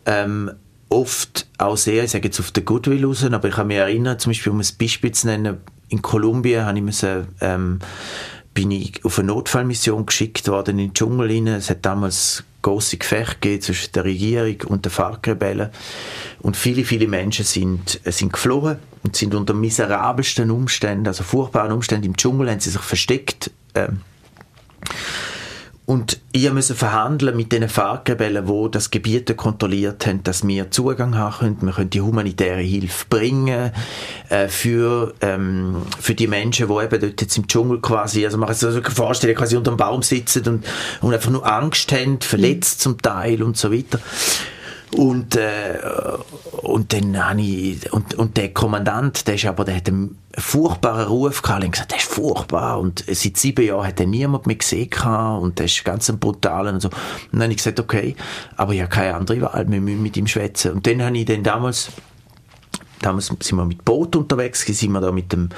[0.07, 0.53] Ähm,
[0.89, 4.19] oft auch sehr, ich sage jetzt auf der Goodwill raus, aber ich kann mich erinnern,
[4.19, 5.59] zum Beispiel um ein Beispiel zu nennen,
[5.91, 7.81] in Kolumbien habe ich müssen, ähm,
[8.55, 11.49] bin ich auf eine Notfallmission geschickt worden in den Dschungel rein.
[11.49, 15.71] Es hat damals große Gefechte zwischen der Regierung und den FARC-Rebellen.
[16.41, 21.71] Und viele, viele Menschen sind, äh, sind geflohen und sind unter miserabelsten Umständen, also furchtbaren
[21.71, 23.53] Umständen im Dschungel, haben sie sich versteckt.
[23.77, 24.01] Ähm,
[25.87, 31.17] und ich musste verhandeln mit den FARC-Rebellen, die das Gebiet kontrolliert haben, dass wir Zugang
[31.17, 31.63] haben können.
[31.63, 33.71] Wir können die humanitäre Hilfe bringen
[34.29, 38.49] äh, für, ähm, für die Menschen, die eben dort jetzt im Dschungel quasi, also man
[38.49, 40.67] kann sich also vorstellen, quasi unter einem Baum sitzen und,
[41.03, 42.83] und einfach nur Angst haben, verletzt mhm.
[42.83, 44.01] zum Teil und so weiter.
[44.95, 45.79] Und, äh,
[46.63, 51.07] und dann habe ich, und, und der Kommandant, der ist aber, der hat einen furchtbaren
[51.07, 54.57] Ruf gehabt, und gesagt, der ist furchtbar, und seit sieben Jahren hat er niemand mehr
[54.57, 56.89] gesehen gehabt, und der ist ganz brutal und so.
[56.89, 56.97] Und
[57.33, 58.15] dann habe ich gesagt, okay,
[58.57, 60.73] aber ich habe keine andere Wahl, wir müssen mit ihm schwätzen.
[60.73, 61.91] Und dann habe ich dann damals
[63.07, 65.49] damals sind wir mit Boot unterwegs, sind wir da mit dem,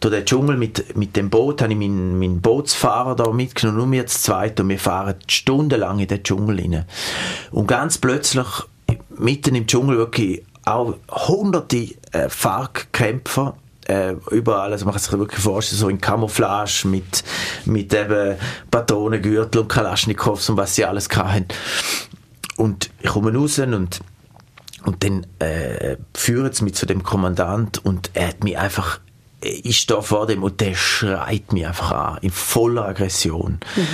[0.00, 3.90] durch den Dschungel mit, mit dem Boot, habe ich meinen, meinen Bootsfahrer da mitgenommen, nur
[3.90, 6.84] wir zu zweit und wir fahren stundenlang in den Dschungel rein.
[7.50, 8.46] Und ganz plötzlich,
[9.18, 13.56] mitten im Dschungel wirklich auch hunderte äh, Fahrkämpfer
[13.88, 17.24] äh, überall, also man kann sich wirklich vorstellen, so in Camouflage mit,
[17.64, 18.36] mit eben
[18.70, 21.46] Patronengürtel und Kalaschnikows und was sie alles hatten.
[22.56, 24.00] Und ich komme raus und
[24.86, 29.00] und dann äh, führen sie mich zu dem Kommandant und er hat mich einfach,
[29.40, 33.58] ich stehe vor dem und der schreit mich einfach an, in voller Aggression.
[33.74, 33.86] Mhm.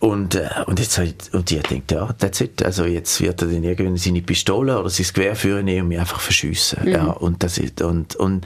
[0.00, 1.00] Und, äh, und jetzt
[1.32, 2.62] und die denkt, ja, that's it.
[2.64, 6.20] Also jetzt wird er dann irgendwie seine Pistole oder sein Gewehr führen und mich einfach
[6.20, 6.80] verschiessen.
[6.82, 6.90] Mhm.
[6.90, 8.44] Ja, und das ist, und, und,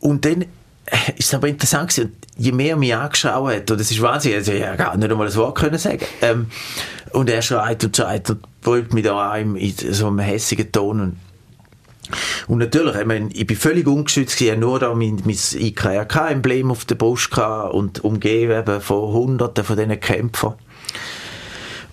[0.00, 0.46] und dann
[1.16, 4.34] ist es aber interessant gewesen, je mehr er mich angeschaut hat, und das ist Wahnsinn,
[4.34, 6.46] also ich gar nicht einmal ein Wort können sagen, ähm,
[7.12, 11.00] und er schreit und schreit und brüllt mich da an in so einem hässigen Ton
[11.00, 11.16] und
[12.48, 16.70] und natürlich, ich, meine, ich bin völlig ungeschützt, ich hatte nur da mein, mein IKRK-Emblem
[16.70, 20.54] auf der Brust und umgeben von Hunderten von diesen Kämpfern.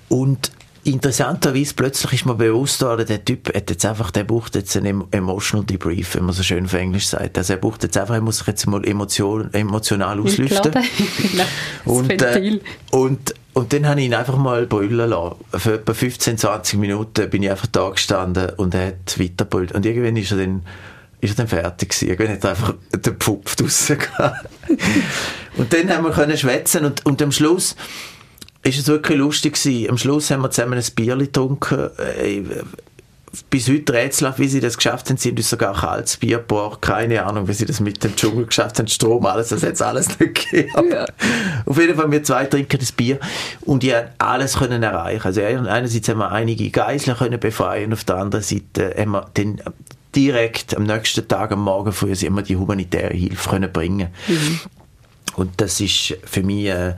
[0.09, 0.51] Und
[0.83, 5.05] interessanterweise plötzlich ist mir bewusst worden, der Typ hat jetzt einfach, der braucht jetzt einen
[5.11, 7.37] emotional debrief, wenn man so schön auf Englisch sagt.
[7.37, 10.73] Also er braucht jetzt einfach, er muss sich jetzt mal emotion, emotional auslüften.
[11.85, 12.59] und, äh,
[12.91, 15.35] und, und dann habe ich ihn einfach mal brüllen lassen.
[15.51, 19.73] Für etwa 15, 20 Minuten bin ich einfach da gestanden und er hat weiterbrüllt.
[19.73, 20.63] Und irgendwann ist er dann,
[21.19, 22.07] ist er dann fertig gewesen.
[22.07, 23.97] Irgendwann hat er einfach den Pupf draussen
[25.57, 27.75] Und dann haben wir können schwätzen und, und am Schluss,
[28.63, 29.89] ist es wirklich lustig gewesen.
[29.89, 31.89] Am Schluss haben wir zusammen ein Bier getrunken.
[33.49, 35.17] Bis heute rätselhaft, wie sie das geschafft haben.
[35.17, 36.81] Sie haben uns sogar kaltes Bier gebracht.
[36.81, 38.87] Keine Ahnung, wie sie das mit dem Dschungel geschafft haben.
[38.87, 40.91] Strom, alles, das hat alles nicht gegeben.
[40.91, 41.05] Ja.
[41.65, 43.19] Auf jeden Fall, wir zwei trinken das Bier
[43.61, 45.25] und die haben alles können erreichen.
[45.25, 49.61] Also einerseits haben wir einige Geiseln können befreien, auf der anderen Seite haben wir den
[50.15, 54.09] direkt am nächsten Tag, am Morgen früh, immer die humanitäre Hilfe können bringen.
[54.27, 54.59] Mhm.
[55.35, 56.95] Und das ist für mich äh,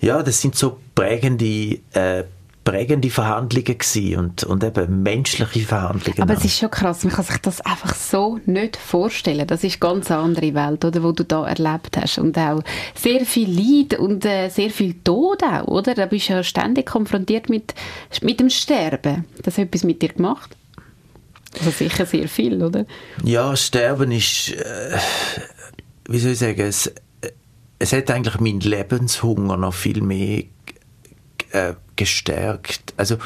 [0.00, 2.24] ja, das sind so prägende, äh,
[2.64, 6.20] prägende Verhandlungen gewesen und, und eben menschliche Verhandlungen.
[6.20, 6.38] Aber auch.
[6.38, 9.46] es ist schon krass, man kann sich das einfach so nicht vorstellen.
[9.46, 12.62] Das ist eine ganz andere Welt, oder, wo du da erlebt hast und auch
[12.94, 15.94] sehr viel Leid und äh, sehr viel Tod auch, oder?
[15.94, 17.74] Da bist du ja ständig konfrontiert mit,
[18.20, 19.24] mit dem Sterben.
[19.42, 20.56] Das hat etwas mit dir gemacht?
[21.58, 22.84] Also sicher sehr viel, oder?
[23.24, 24.98] Ja, Sterben ist, äh,
[26.08, 26.92] wie soll ich sagen, es,
[27.78, 30.44] es hat eigentlich meinen Lebenshunger noch viel mehr
[31.52, 32.94] äh, gestärkt.
[32.96, 33.18] Also,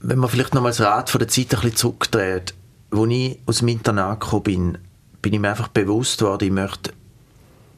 [0.00, 2.54] wenn man vielleicht noch mal das Rad von der Zeit ein bisschen zurückdreht,
[2.90, 4.78] als ich aus dem Internat gekommen bin,
[5.20, 6.92] bin ich mir einfach bewusst worden, ich möchte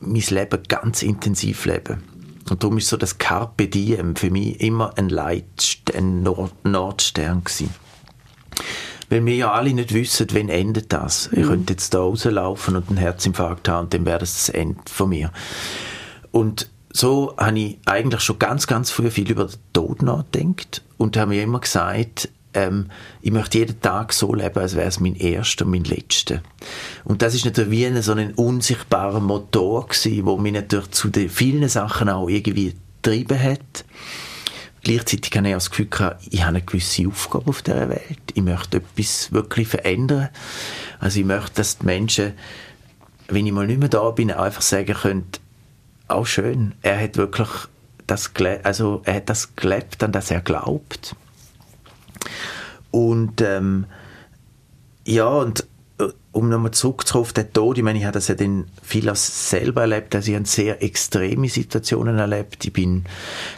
[0.00, 2.02] mein Leben ganz intensiv leben.
[2.50, 7.42] Und darum ist so das Carpe Diem für mich immer ein Leit, ein Nord Nordstern
[7.42, 7.70] gewesen.
[9.08, 11.30] Weil wir ja alle nicht wissen, wann endet das.
[11.30, 11.38] Mhm.
[11.38, 14.80] Ich könnte jetzt da rauslaufen und einen Herzinfarkt haben und dann wäre das das Ende
[14.86, 15.30] von mir.
[16.32, 21.16] Und so habe ich eigentlich schon ganz, ganz früh viel über den Tod nachgedacht und
[21.16, 22.86] habe mir immer gesagt, ähm,
[23.20, 26.40] ich möchte jeden Tag so leben, als wäre es mein erster und mein letzter.
[27.02, 31.08] Und das ist natürlich wie ein, so ein unsichtbarer Motor gewesen, wo mich natürlich zu
[31.08, 33.84] den vielen Sachen auch irgendwie getrieben hat.
[34.84, 38.20] Gleichzeitig habe ich auch das Gefühl gehabt, ich habe eine gewisse Aufgabe auf dieser Welt.
[38.34, 40.28] Ich möchte etwas wirklich verändern.
[41.00, 42.34] Also ich möchte, dass die Menschen,
[43.26, 45.26] wenn ich mal nicht mehr da bin, einfach sagen können,
[46.08, 47.48] auch schön, er hat wirklich
[48.06, 48.30] das,
[48.62, 51.16] also er hat das gelebt, an das er glaubt.
[52.90, 53.86] Und ähm,
[55.04, 55.66] ja, und
[56.32, 59.82] um nochmal zurückzukommen auf den Tod, ich meine, ich habe das ja dann viel selber
[59.82, 62.64] erlebt, also ich habe sehr extreme Situationen erlebt.
[62.64, 63.04] Ich bin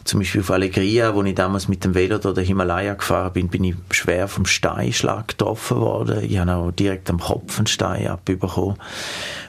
[0.05, 3.49] zum Beispiel auf Allegria, wo ich damals mit dem Velo durch den Himalaya gefahren bin,
[3.49, 6.23] bin ich schwer vom Steinschlag getroffen worden.
[6.23, 8.77] Ich habe auch direkt am Kopf einen Stein abbekommen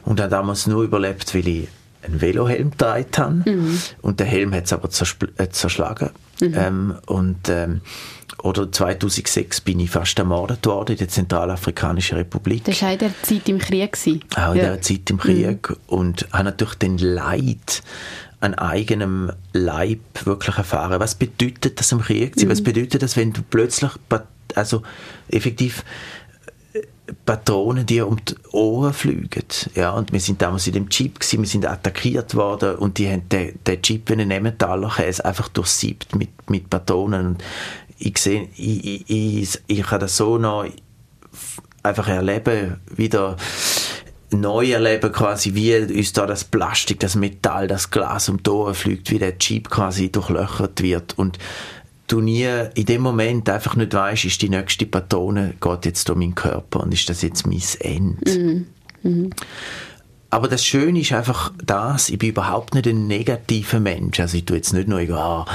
[0.06, 1.68] und habe damals nur überlebt, weil ich
[2.04, 3.50] einen Velohelm getragen habe.
[3.50, 3.80] Mhm.
[4.02, 4.90] Und der Helm hat es aber
[5.38, 6.10] äh, zerschlagen.
[6.40, 6.54] Mhm.
[6.56, 7.82] Ähm, und ähm,
[8.44, 12.66] oder 2006 bin ich fast ermordet worden in der Zentralafrikanischen Republik.
[12.66, 13.94] Das war in der Zeit im Krieg.
[13.94, 14.24] Gewesen.
[14.36, 14.64] Auch in ja.
[14.64, 15.70] der Zeit im Krieg.
[15.70, 15.76] Mhm.
[15.88, 17.82] Und habe natürlich den Leid
[18.40, 21.00] an eigenem Leib wirklich erfahren.
[21.00, 22.36] Was bedeutet das im Krieg?
[22.36, 22.50] Mhm.
[22.50, 23.92] Was bedeutet das, wenn du plötzlich,
[24.54, 24.84] also
[25.30, 25.84] effektiv
[27.26, 29.46] Patronen dir um die Ohren fliegen.
[29.76, 33.10] Ja, und wir sind damals in dem Jeep gewesen, wir sind attackiert worden und die
[33.10, 37.28] haben den, den Jeep wie einen Emmentaler Käse einfach durchsiebt mit, mit Patronen.
[37.28, 37.44] Und
[37.98, 40.66] ich sehe, ich, ich, ich, ich kann das so noch
[41.84, 43.38] einfach erleben, wieder
[44.32, 48.74] neu erleben quasi, wie uns da das Plastik, das Metall, das Glas um die Ohren
[48.74, 51.40] fliegt, wie der Jeep quasi durchlöchert wird und
[52.08, 56.18] du nie in dem Moment einfach nicht weißt, ist die nächste Patrone, geht jetzt durch
[56.18, 58.40] meinen Körper und ist das jetzt mein Ende.
[58.40, 58.68] Mhm.
[59.04, 59.30] Mhm.
[60.30, 64.20] Aber das Schöne ist einfach das, ich bin überhaupt nicht ein negativer Mensch.
[64.20, 65.46] Also ich tue jetzt nicht nur, ah,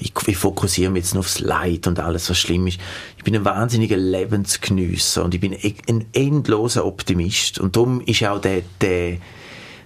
[0.00, 2.80] ich, ich fokussiere mich jetzt nur aufs Leid und alles, was schlimm ist.
[3.18, 7.60] Ich bin ein wahnsinniger Lebensgenüsser und ich bin e-, ein endloser Optimist.
[7.60, 9.18] Und darum ist auch der, der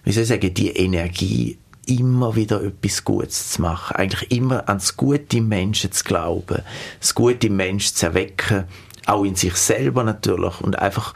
[0.04, 3.96] wie soll ich sagen, die Energie, immer wieder etwas Gutes zu machen.
[3.96, 6.62] Eigentlich immer an das Gute Menschen zu glauben,
[7.00, 8.64] das Gute Menschen zu erwecken,
[9.06, 11.14] auch in sich selber natürlich und einfach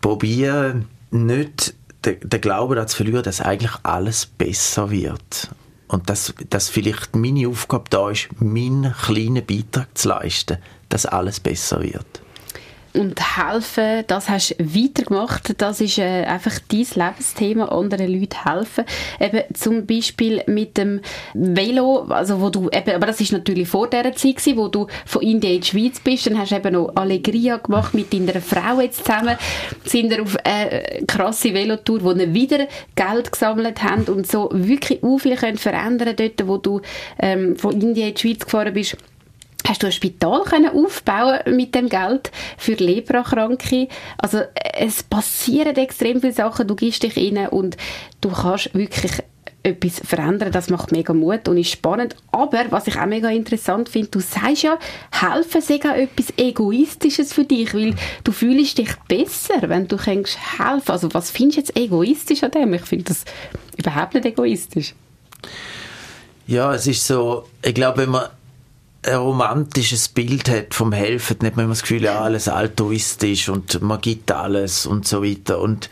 [0.00, 1.74] probieren, nicht
[2.04, 5.50] den, Glauben zu verlieren, dass eigentlich alles besser wird.
[5.88, 11.40] Und dass, dass vielleicht meine Aufgabe da ist, meinen kleinen Beitrag zu leisten, dass alles
[11.40, 12.23] besser wird
[12.94, 15.54] und helfen, das hast du weitergemacht.
[15.60, 18.84] Das ist äh, einfach dein Lebensthema, anderen Leuten helfen.
[19.20, 21.00] Eben zum Beispiel mit dem
[21.34, 24.86] Velo, also wo du eben, aber das ist natürlich vor der Zeit gewesen, wo du
[25.06, 28.40] von Indien in die Schweiz bist, dann hast du eben noch Allegria gemacht mit deiner
[28.40, 29.36] Frau jetzt zusammen,
[29.84, 35.02] sind ihr auf eine krasse Velotour, wo ihr wieder Geld gesammelt habt und so wirklich
[35.02, 36.80] auch viel können verändern dort, wo du
[37.18, 38.96] ähm, von Indien in die Schweiz gefahren bist
[39.66, 43.88] hast du ein Spital können aufbauen mit dem Geld für Leprakranke.
[44.18, 44.42] Also
[44.74, 47.76] es passieren extrem viele Sachen, du gibst dich rein und
[48.20, 49.22] du kannst wirklich
[49.64, 52.14] etwas verändern, das macht mega Mut und ist spannend.
[52.30, 54.78] Aber was ich auch mega interessant finde, du sagst ja,
[55.10, 57.94] helfen sei auch etwas Egoistisches für dich, weil
[58.24, 60.90] du fühlst dich besser, wenn du kannst helfen.
[60.90, 62.74] Also was findest du jetzt egoistisch an dem?
[62.74, 63.24] Ich finde das
[63.78, 64.94] überhaupt nicht egoistisch.
[66.46, 68.28] Ja, es ist so, ich glaube, wenn man
[69.04, 73.80] ein romantisches Bild hat vom Helfen, hat man immer das Gefühl, ja, alles altruistisch und
[73.82, 75.60] man gibt alles und so weiter.
[75.60, 75.90] Und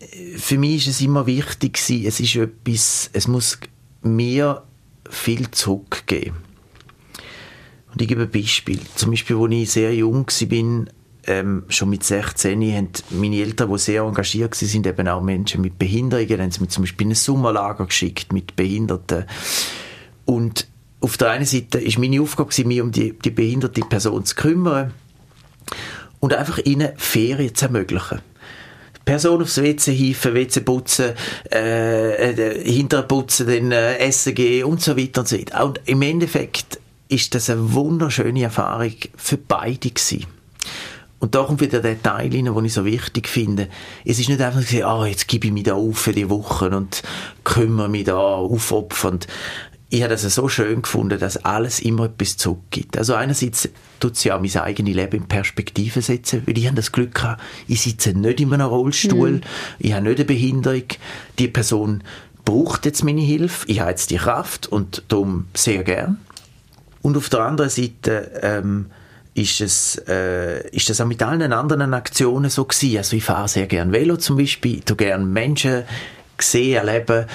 [0.00, 3.58] äh, für mich ist es immer wichtig gewesen, es ist etwas, es muss
[4.02, 4.62] mir
[5.08, 6.36] viel zurückgeben.
[7.92, 8.80] Und ich gebe ein Beispiel.
[8.94, 10.86] Zum Beispiel, als ich sehr jung war,
[11.28, 15.62] ähm, schon mit 16 haben meine Eltern, die sehr engagiert waren, sind eben auch Menschen
[15.62, 19.24] mit Behinderungen, haben sie mir zum Beispiel in ein Sommerlager geschickt mit Behinderten.
[20.24, 20.68] Und
[21.00, 24.92] auf der einen Seite ist meine Aufgabe, mich um die, die behinderte Person zu kümmern
[26.20, 28.20] und einfach ihnen Ferien zu ermöglichen.
[29.04, 31.12] Person aufs WC hieven, WC putzen,
[31.52, 35.64] äh, äh, hinterher putzen, dann äh, essen gehen und so weiter und so weiter.
[35.64, 40.26] Und im Endeffekt ist das eine wunderschöne Erfahrung für beide gewesen.
[41.18, 43.68] Und da kommt wieder der Teil rein, den ich so wichtig finde.
[44.04, 46.74] Es ist nicht einfach so, ah, jetzt gebe ich mich da auf für die Wochen
[46.74, 47.02] und
[47.42, 49.26] kümmere mich da aufopfernd
[49.88, 52.98] ich habe das so schön gefunden, dass alles immer etwas zurückgibt.
[52.98, 53.68] Also einerseits
[54.00, 57.14] tut es ja auch mein eigenes Leben in Perspektive setzen, weil ich habe das Glück
[57.14, 59.40] gehabt, ich sitze nicht in einem Rollstuhl, mhm.
[59.78, 60.84] ich habe nicht eine Behinderung,
[61.38, 62.02] die Person
[62.44, 66.18] braucht jetzt meine Hilfe, ich habe jetzt die Kraft und darum sehr gern.
[67.02, 68.86] Und auf der anderen Seite ähm,
[69.34, 72.98] ist, es, äh, ist das auch mit allen anderen Aktionen so gewesen.
[72.98, 75.84] Also ich fahre sehr gern Velo zum Beispiel, ich tue gerne Menschen
[76.38, 77.26] sehen, erleben,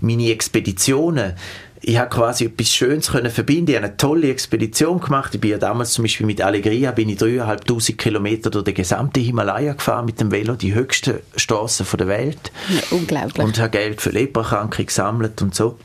[0.00, 1.34] meine Expeditionen
[1.82, 3.70] ich habe quasi etwas Schönes können verbinden.
[3.70, 5.34] Ich habe eine tolle Expedition gemacht.
[5.34, 9.20] Ich bin ja damals zum Beispiel mit Allegria bin ich dreieinhalbtausend Kilometer durch den gesamten
[9.20, 12.52] Himalaya gefahren mit dem Velo, die höchsten Straßen der Welt.
[12.68, 13.44] Ja, unglaublich.
[13.44, 15.78] Und habe Geld für Leprakranke gesammelt und so.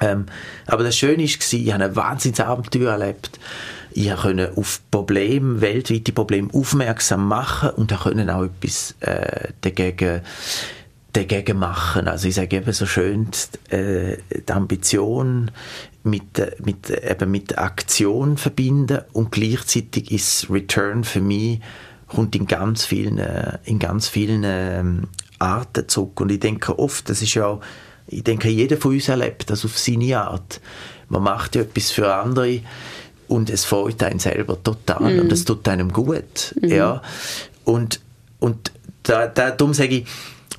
[0.00, 0.26] Ähm,
[0.66, 3.38] aber das Schöne war, ich habe ein Wahnsinnsabenteuer erlebt.
[3.92, 10.22] Ich konnte auf Probleme, weltweite Probleme aufmerksam machen und konnte auch etwas äh, dagegen
[11.12, 12.08] dagegen machen.
[12.08, 13.28] Also ich sage eben so schön,
[13.70, 15.50] äh, die Ambition
[16.02, 21.60] mit, mit, eben mit Aktion verbinden und gleichzeitig ist Return für mich
[22.06, 25.08] kommt in ganz vielen, äh, in ganz vielen ähm,
[25.38, 26.20] Arten zurück.
[26.20, 27.60] Und ich denke oft, das ist ja
[28.10, 30.60] ich denke, jeder von uns erlebt das auf seine Art.
[31.08, 32.60] Man macht ja etwas für andere
[33.28, 35.20] und es freut einen selber total mm.
[35.20, 36.54] und es tut einem gut.
[36.60, 36.66] Mm.
[36.66, 37.02] Ja.
[37.64, 38.00] Und,
[38.40, 38.72] und
[39.04, 40.06] da, da, darum sage ich,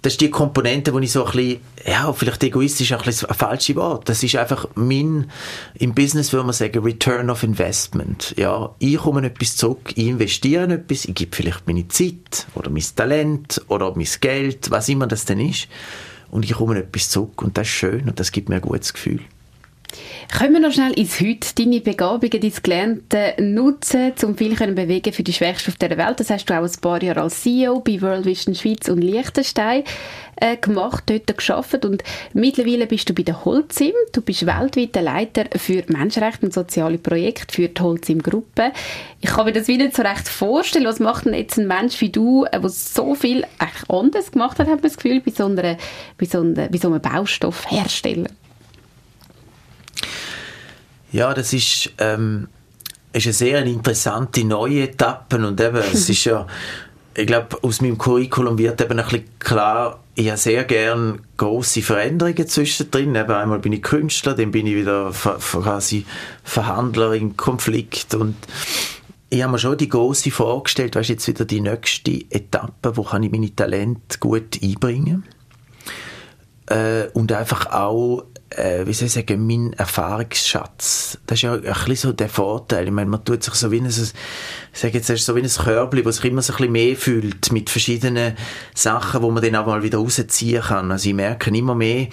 [0.02, 3.36] das ist die Komponente, wo ich so ein bisschen, ja, vielleicht egoistisch ein, bisschen ein
[3.36, 4.10] falsches Wort.
[4.10, 5.30] Das ist einfach mein,
[5.76, 8.34] im Business würde man sagen, Return of Investment.
[8.36, 12.72] Ja, ich komme etwas zurück, ich investiere in etwas, ich gebe vielleicht meine Zeit oder
[12.72, 15.68] mein Talent oder mein Geld, was immer das denn ist.
[16.32, 18.94] Und ich komme etwas zurück und das ist schön und das gibt mir ein gutes
[18.94, 19.20] Gefühl.
[20.38, 25.14] Können wir noch schnell ins Heute deine Begabungen, dein Gelernte nutzen, um viel zu bewegen
[25.14, 26.20] für die Schwächsten auf der Welt?
[26.20, 29.84] Das hast du auch ein paar Jahre als CEO bei World Vision Schweiz und Liechtenstein
[30.38, 33.94] äh, gemacht, dort geschafft und mittlerweile bist du bei der Holzim.
[34.14, 38.72] Du bist weltweiter Leiter für Menschenrechte und soziale Projekte für die Holzim-Gruppe.
[39.20, 40.86] Ich kann mir das wieder nicht so recht vorstellen.
[40.86, 44.68] Was macht denn jetzt ein Mensch wie du, der so viel eigentlich anders gemacht hat,
[44.68, 45.78] hat man das Gefühl, bei so, einer,
[46.18, 48.30] bei so, einer, bei so einem Baustoffhersteller?
[51.12, 52.48] Ja, das ist, ähm,
[53.14, 56.48] ist eine sehr interessante neue Etappe und eben, es ist ja,
[57.14, 61.82] ich glaube, aus meinem Curriculum wird eben ein bisschen klar, ich habe sehr gerne große
[61.82, 63.16] Veränderungen zwischendrin.
[63.16, 66.06] Eben einmal bin ich Künstler, dann bin ich wieder quasi
[66.44, 68.36] Verhandler im Konflikt und
[69.30, 73.24] ich habe mir schon die große Frage gestellt, jetzt wieder die nächste Etappe, wo kann
[73.24, 75.24] ich meine Talente gut einbringen?
[76.66, 78.26] Äh, und einfach auch
[78.56, 81.18] äh, wie soll ich sagen, mein Erfahrungsschatz.
[81.26, 82.86] Das ist ja ein bisschen so der Vorteil.
[82.86, 84.14] Ich meine, man tut sich so wie ein, ich
[84.74, 87.70] sage jetzt, so wie ein Körbchen, das sich immer so ein bisschen mehr fühlt, mit
[87.70, 88.36] verschiedenen
[88.76, 90.92] Sachen, wo man dann auch mal wieder rausziehen kann.
[90.92, 92.08] Also ich merke immer mehr,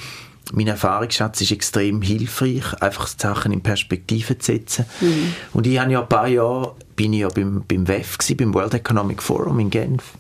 [0.53, 4.87] mein Erfahrungsschatz ist extrem hilfreich, einfach Sachen in Perspektive zu setzen.
[5.01, 5.35] Mhm.
[5.53, 8.55] Und ich habe ja ein paar Jahre, bin ich ja beim, beim WEF gewesen, beim
[8.55, 10.15] World Economic Forum in Genf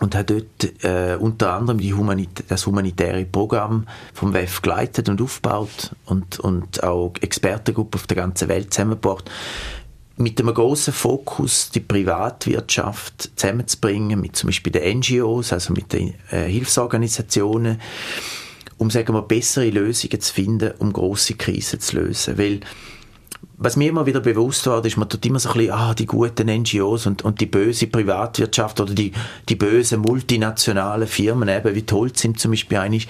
[0.00, 5.92] und hat dort äh, unter anderem Humanitä das humanitäre Programm vom WEF geleitet und aufgebaut
[6.04, 9.30] und, und auch Expertengruppen auf der ganzen Welt zusammengebracht.
[10.18, 16.14] Mit einem großen Fokus die Privatwirtschaft zusammenzubringen, mit zum Beispiel den NGOs, also mit den
[16.30, 17.80] äh, Hilfsorganisationen,
[18.78, 22.60] um sagen wir bessere Lösungen zu finden, um große Krisen zu lösen, weil
[23.58, 26.06] was mir immer wieder bewusst war, ist, man tut immer so ein bisschen, ah, die
[26.06, 29.12] guten NGOs und, und die böse Privatwirtschaft oder die,
[29.48, 33.08] die bösen multinationalen Firmen, eben wie toll sind zum Beispiel eigentlich.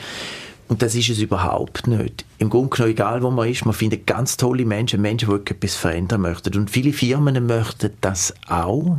[0.69, 2.25] Und das ist es überhaupt nicht.
[2.39, 5.75] Im Grunde genommen, egal wo man ist, man findet ganz tolle Menschen, Menschen, die etwas
[5.77, 6.57] verändern möchten.
[6.57, 8.97] Und viele Firmen möchten das auch.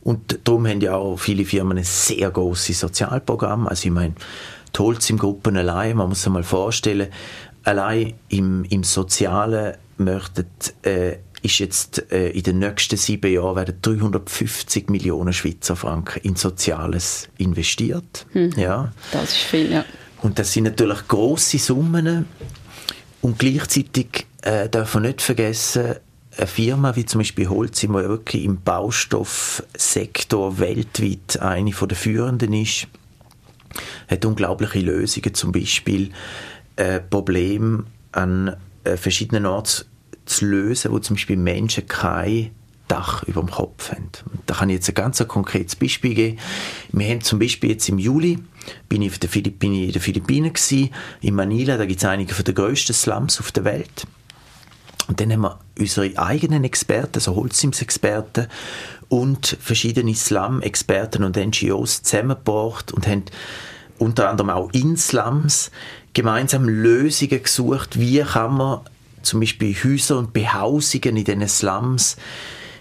[0.00, 3.68] Und darum haben ja auch viele Firmen ein sehr großes Sozialprogramm.
[3.68, 4.14] Also ich meine,
[5.10, 7.08] im Gruppen allein, man muss sich mal vorstellen,
[7.64, 10.46] allein im, im Sozialen möchten,
[10.82, 16.36] äh, ist jetzt äh, in den nächsten sieben Jahren werden 350 Millionen Schweizer Franken in
[16.36, 18.26] Soziales investiert.
[18.32, 18.52] Hm.
[18.56, 18.92] Ja.
[19.12, 19.84] Das ist viel, ja.
[20.22, 22.26] Und das sind natürlich große Summen.
[23.20, 25.96] Und gleichzeitig äh, darf man nicht vergessen,
[26.36, 32.86] eine Firma wie zum Beispiel Holcim, die wirklich im Baustoffsektor weltweit eine der führenden ist,
[34.08, 36.10] hat unglaubliche Lösungen, zum Beispiel
[36.76, 39.84] äh, Problem an äh, verschiedenen Orten
[40.24, 42.50] zu lösen, wo zum Beispiel Menschen kein
[42.86, 44.10] Dach über dem Kopf haben.
[44.32, 46.38] Und da kann ich jetzt ein ganz konkretes Beispiel geben.
[46.92, 48.38] Wir haben zum Beispiel jetzt im Juli
[48.88, 50.90] bin ich, in den Philippinen gewesen,
[51.20, 54.06] in Manila, da gibt es einige den grössten Slums auf der Welt.
[55.06, 58.46] Und dann haben wir unsere eigenen Experten, also Holzsims-Experten
[59.08, 63.24] und verschiedene Slum-Experten und NGOs zusammengebracht und haben
[63.98, 65.70] unter anderem auch in Slums
[66.12, 68.80] gemeinsam Lösungen gesucht, wie kann man
[69.22, 72.16] zum Beispiel Häuser und Behausungen in diesen Slums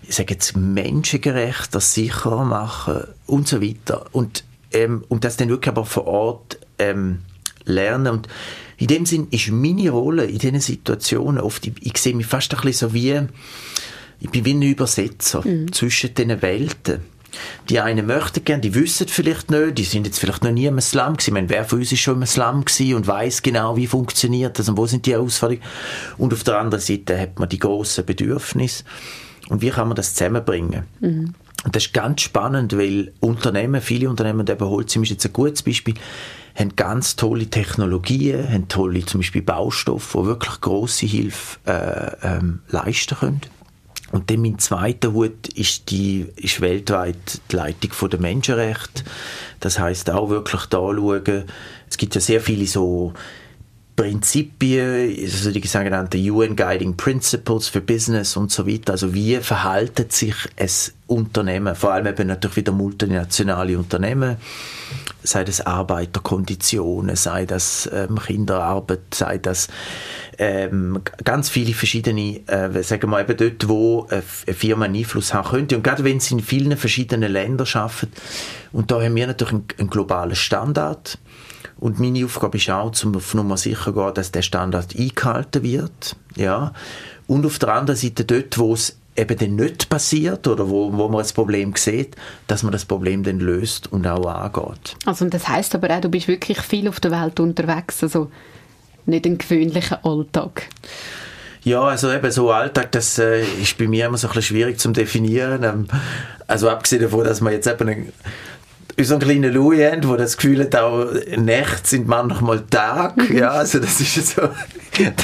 [0.07, 4.05] ich sage jetzt menschengerechter, sicherer machen und so weiter.
[4.13, 7.19] Und, ähm, und das dann wirklich aber vor Ort ähm,
[7.65, 8.13] lernen.
[8.13, 8.27] Und
[8.77, 12.53] in dem Sinn ist meine Rolle in diesen Situationen oft, ich, ich sehe mich fast
[12.53, 13.21] ein bisschen so wie,
[14.19, 15.71] ich bin wie ein Übersetzer mhm.
[15.71, 17.01] zwischen diesen Welten.
[17.69, 20.79] Die einen möchten gerne, die wissen vielleicht nicht, die sind jetzt vielleicht noch nie im
[20.79, 21.29] Slum gewesen.
[21.29, 24.57] Ich meine, wer von uns ist schon im Slum gewesen und weiß genau, wie funktioniert
[24.57, 25.63] das und wo sind die Herausforderungen.
[26.17, 28.83] Und auf der anderen Seite hat man die grossen Bedürfnisse.
[29.49, 30.83] Und wie kann man das zusammenbringen?
[30.99, 31.33] Mhm.
[31.63, 35.33] Und das ist ganz spannend, weil Unternehmen, viele Unternehmen, und eben Holcim ist jetzt ein
[35.33, 35.95] gutes Beispiel,
[36.55, 42.59] haben ganz tolle Technologien, haben tolle zum Beispiel Baustoffe, die wirklich grosse Hilfe äh, ähm,
[42.69, 43.41] leisten können.
[44.11, 49.03] Und dann mein zweiter Hut ist, die, ist weltweit die Leitung der Menschenrechte.
[49.59, 51.43] Das heißt auch wirklich da schauen.
[51.89, 53.13] Es gibt ja sehr viele so
[53.97, 58.93] Prinzipien, also die sogenannten UN Guiding Principles für Business und so weiter.
[58.93, 60.69] Also wie verhaltet sich ein
[61.07, 64.37] Unternehmen, vor allem eben natürlich wieder multinationale Unternehmen,
[65.23, 69.67] sei das Arbeiterkonditionen, sei das ähm, Kinderarbeit, sei das
[70.37, 75.49] ähm, ganz viele verschiedene, äh, sagen wir eben dort, wo eine Firma einen Einfluss haben
[75.49, 75.75] könnte.
[75.75, 78.11] Und gerade wenn sie in vielen verschiedenen Ländern arbeiten,
[78.73, 81.17] und da haben wir natürlich einen, einen globalen Standard,
[81.79, 86.15] und meine Aufgabe ist auch, um auf Nummer sicher gehen, dass der Standard eingehalten wird.
[86.35, 86.73] Ja.
[87.27, 91.07] Und auf der anderen Seite dort, wo es eben dann nicht passiert oder wo, wo
[91.09, 92.15] man das Problem sieht,
[92.45, 94.95] dass man das Problem dann löst und auch angeht.
[95.05, 98.31] Also das heißt aber auch, du bist wirklich viel auf der Welt unterwegs, also
[99.05, 100.69] nicht ein gewöhnlicher Alltag.
[101.63, 104.79] Ja, also eben so Alltag, das äh, ist bei mir immer so ein bisschen schwierig
[104.79, 105.63] zu definieren.
[105.63, 105.87] Ähm,
[106.45, 108.13] also abgesehen davon, dass man jetzt eben
[108.97, 113.17] unseren kleinen Louis haben, der das Gefühl hat, auch Nächte sind manchmal Tag.
[113.17, 113.37] Mhm.
[113.37, 114.41] Ja, also das ist so...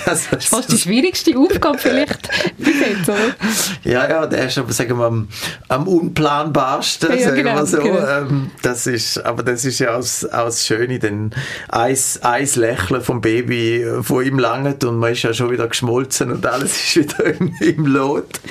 [0.05, 3.36] Das, ist fast die schwierigste Aufgabe vielleicht bis jetzt, oder?
[3.84, 5.28] Ja, ja, der ist aber, sagen wir, am,
[5.67, 7.82] am unplanbarsten, ja, sagen genau, wir so.
[7.82, 8.07] Genau.
[8.07, 11.32] Ähm, das ist, aber das ist ja auch, auch das Schöne, denn
[11.69, 16.32] ein, ein Lächeln vom Baby von ihm langt und man ist ja schon wieder geschmolzen
[16.32, 18.41] und alles ist wieder im, im Lot.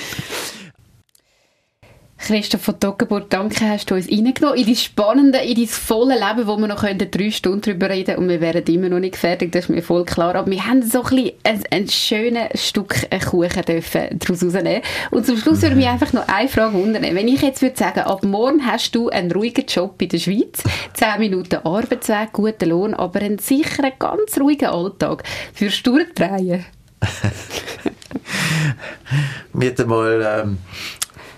[2.23, 6.47] Christoph von Toggenburg, danke, hast du uns reingenommen in dein spannende, in dein volle Leben,
[6.47, 9.65] wo wir noch drei Stunden darüber reden und wir wären immer noch nicht fertig, das
[9.65, 10.33] ist mir voll klar.
[10.35, 12.95] Aber wir haben so ein, ein, ein schönes Stück
[13.29, 14.83] Kuchen dürfen daraus rausnehmen.
[15.11, 17.03] Und zum Schluss würde mich einfach noch eine Frage wundern.
[17.03, 20.63] Wenn ich jetzt würde sagen, ab morgen hast du einen ruhigen Job in der Schweiz,
[20.93, 25.23] 10 Minuten Arbeitsweg, guten Lohn, aber einen sicheren, ganz ruhigen Alltag,
[25.57, 26.63] würdest du durchdrehen?
[29.53, 30.57] mir hat einmal ähm,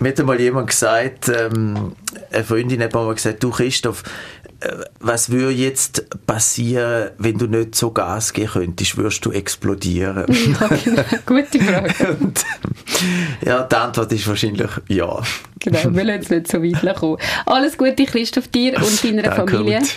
[0.00, 1.92] mir hat einmal jemand gesagt, ähm,
[2.30, 4.02] eine Freundin hat mal gesagt, du Christoph,
[4.60, 4.68] äh,
[5.00, 8.96] was würde jetzt passieren, wenn du nicht so Gas geben könntest?
[8.96, 10.24] Würdest du explodieren?
[10.28, 11.02] Ja, genau.
[11.26, 12.16] Gute Frage.
[12.20, 12.44] Und,
[13.44, 15.22] ja, die Antwort ist wahrscheinlich ja.
[15.66, 17.18] Genau, wir lassen es nicht so weit kommen.
[17.44, 19.78] Alles Gute, Christoph, dir und deiner Danke Familie.
[19.78, 19.94] Und.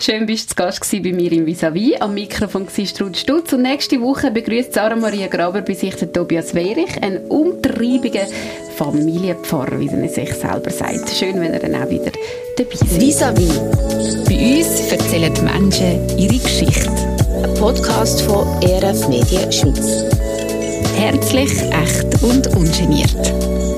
[0.00, 1.96] Schön, bist du zu Gast bei mir im Visavi.
[2.00, 3.52] Am Mikrofon war Strud Stutz.
[3.52, 8.26] Und nächste Woche begrüßt Sarah Maria Graber bei sich den Tobias Wehrich, ein umtriebiger
[8.76, 11.08] Familienpfarrer, wie er sich selber sagt.
[11.10, 12.10] Schön, wenn er dann auch wieder
[12.56, 13.00] dabei ist.
[13.00, 13.48] Visavi.
[14.26, 16.90] Bei uns erzählen die Menschen ihre Geschichte.
[16.90, 20.04] Ein Podcast von ERF Medien Schweiz.
[20.96, 23.73] Herzlich, echt und ungeniert.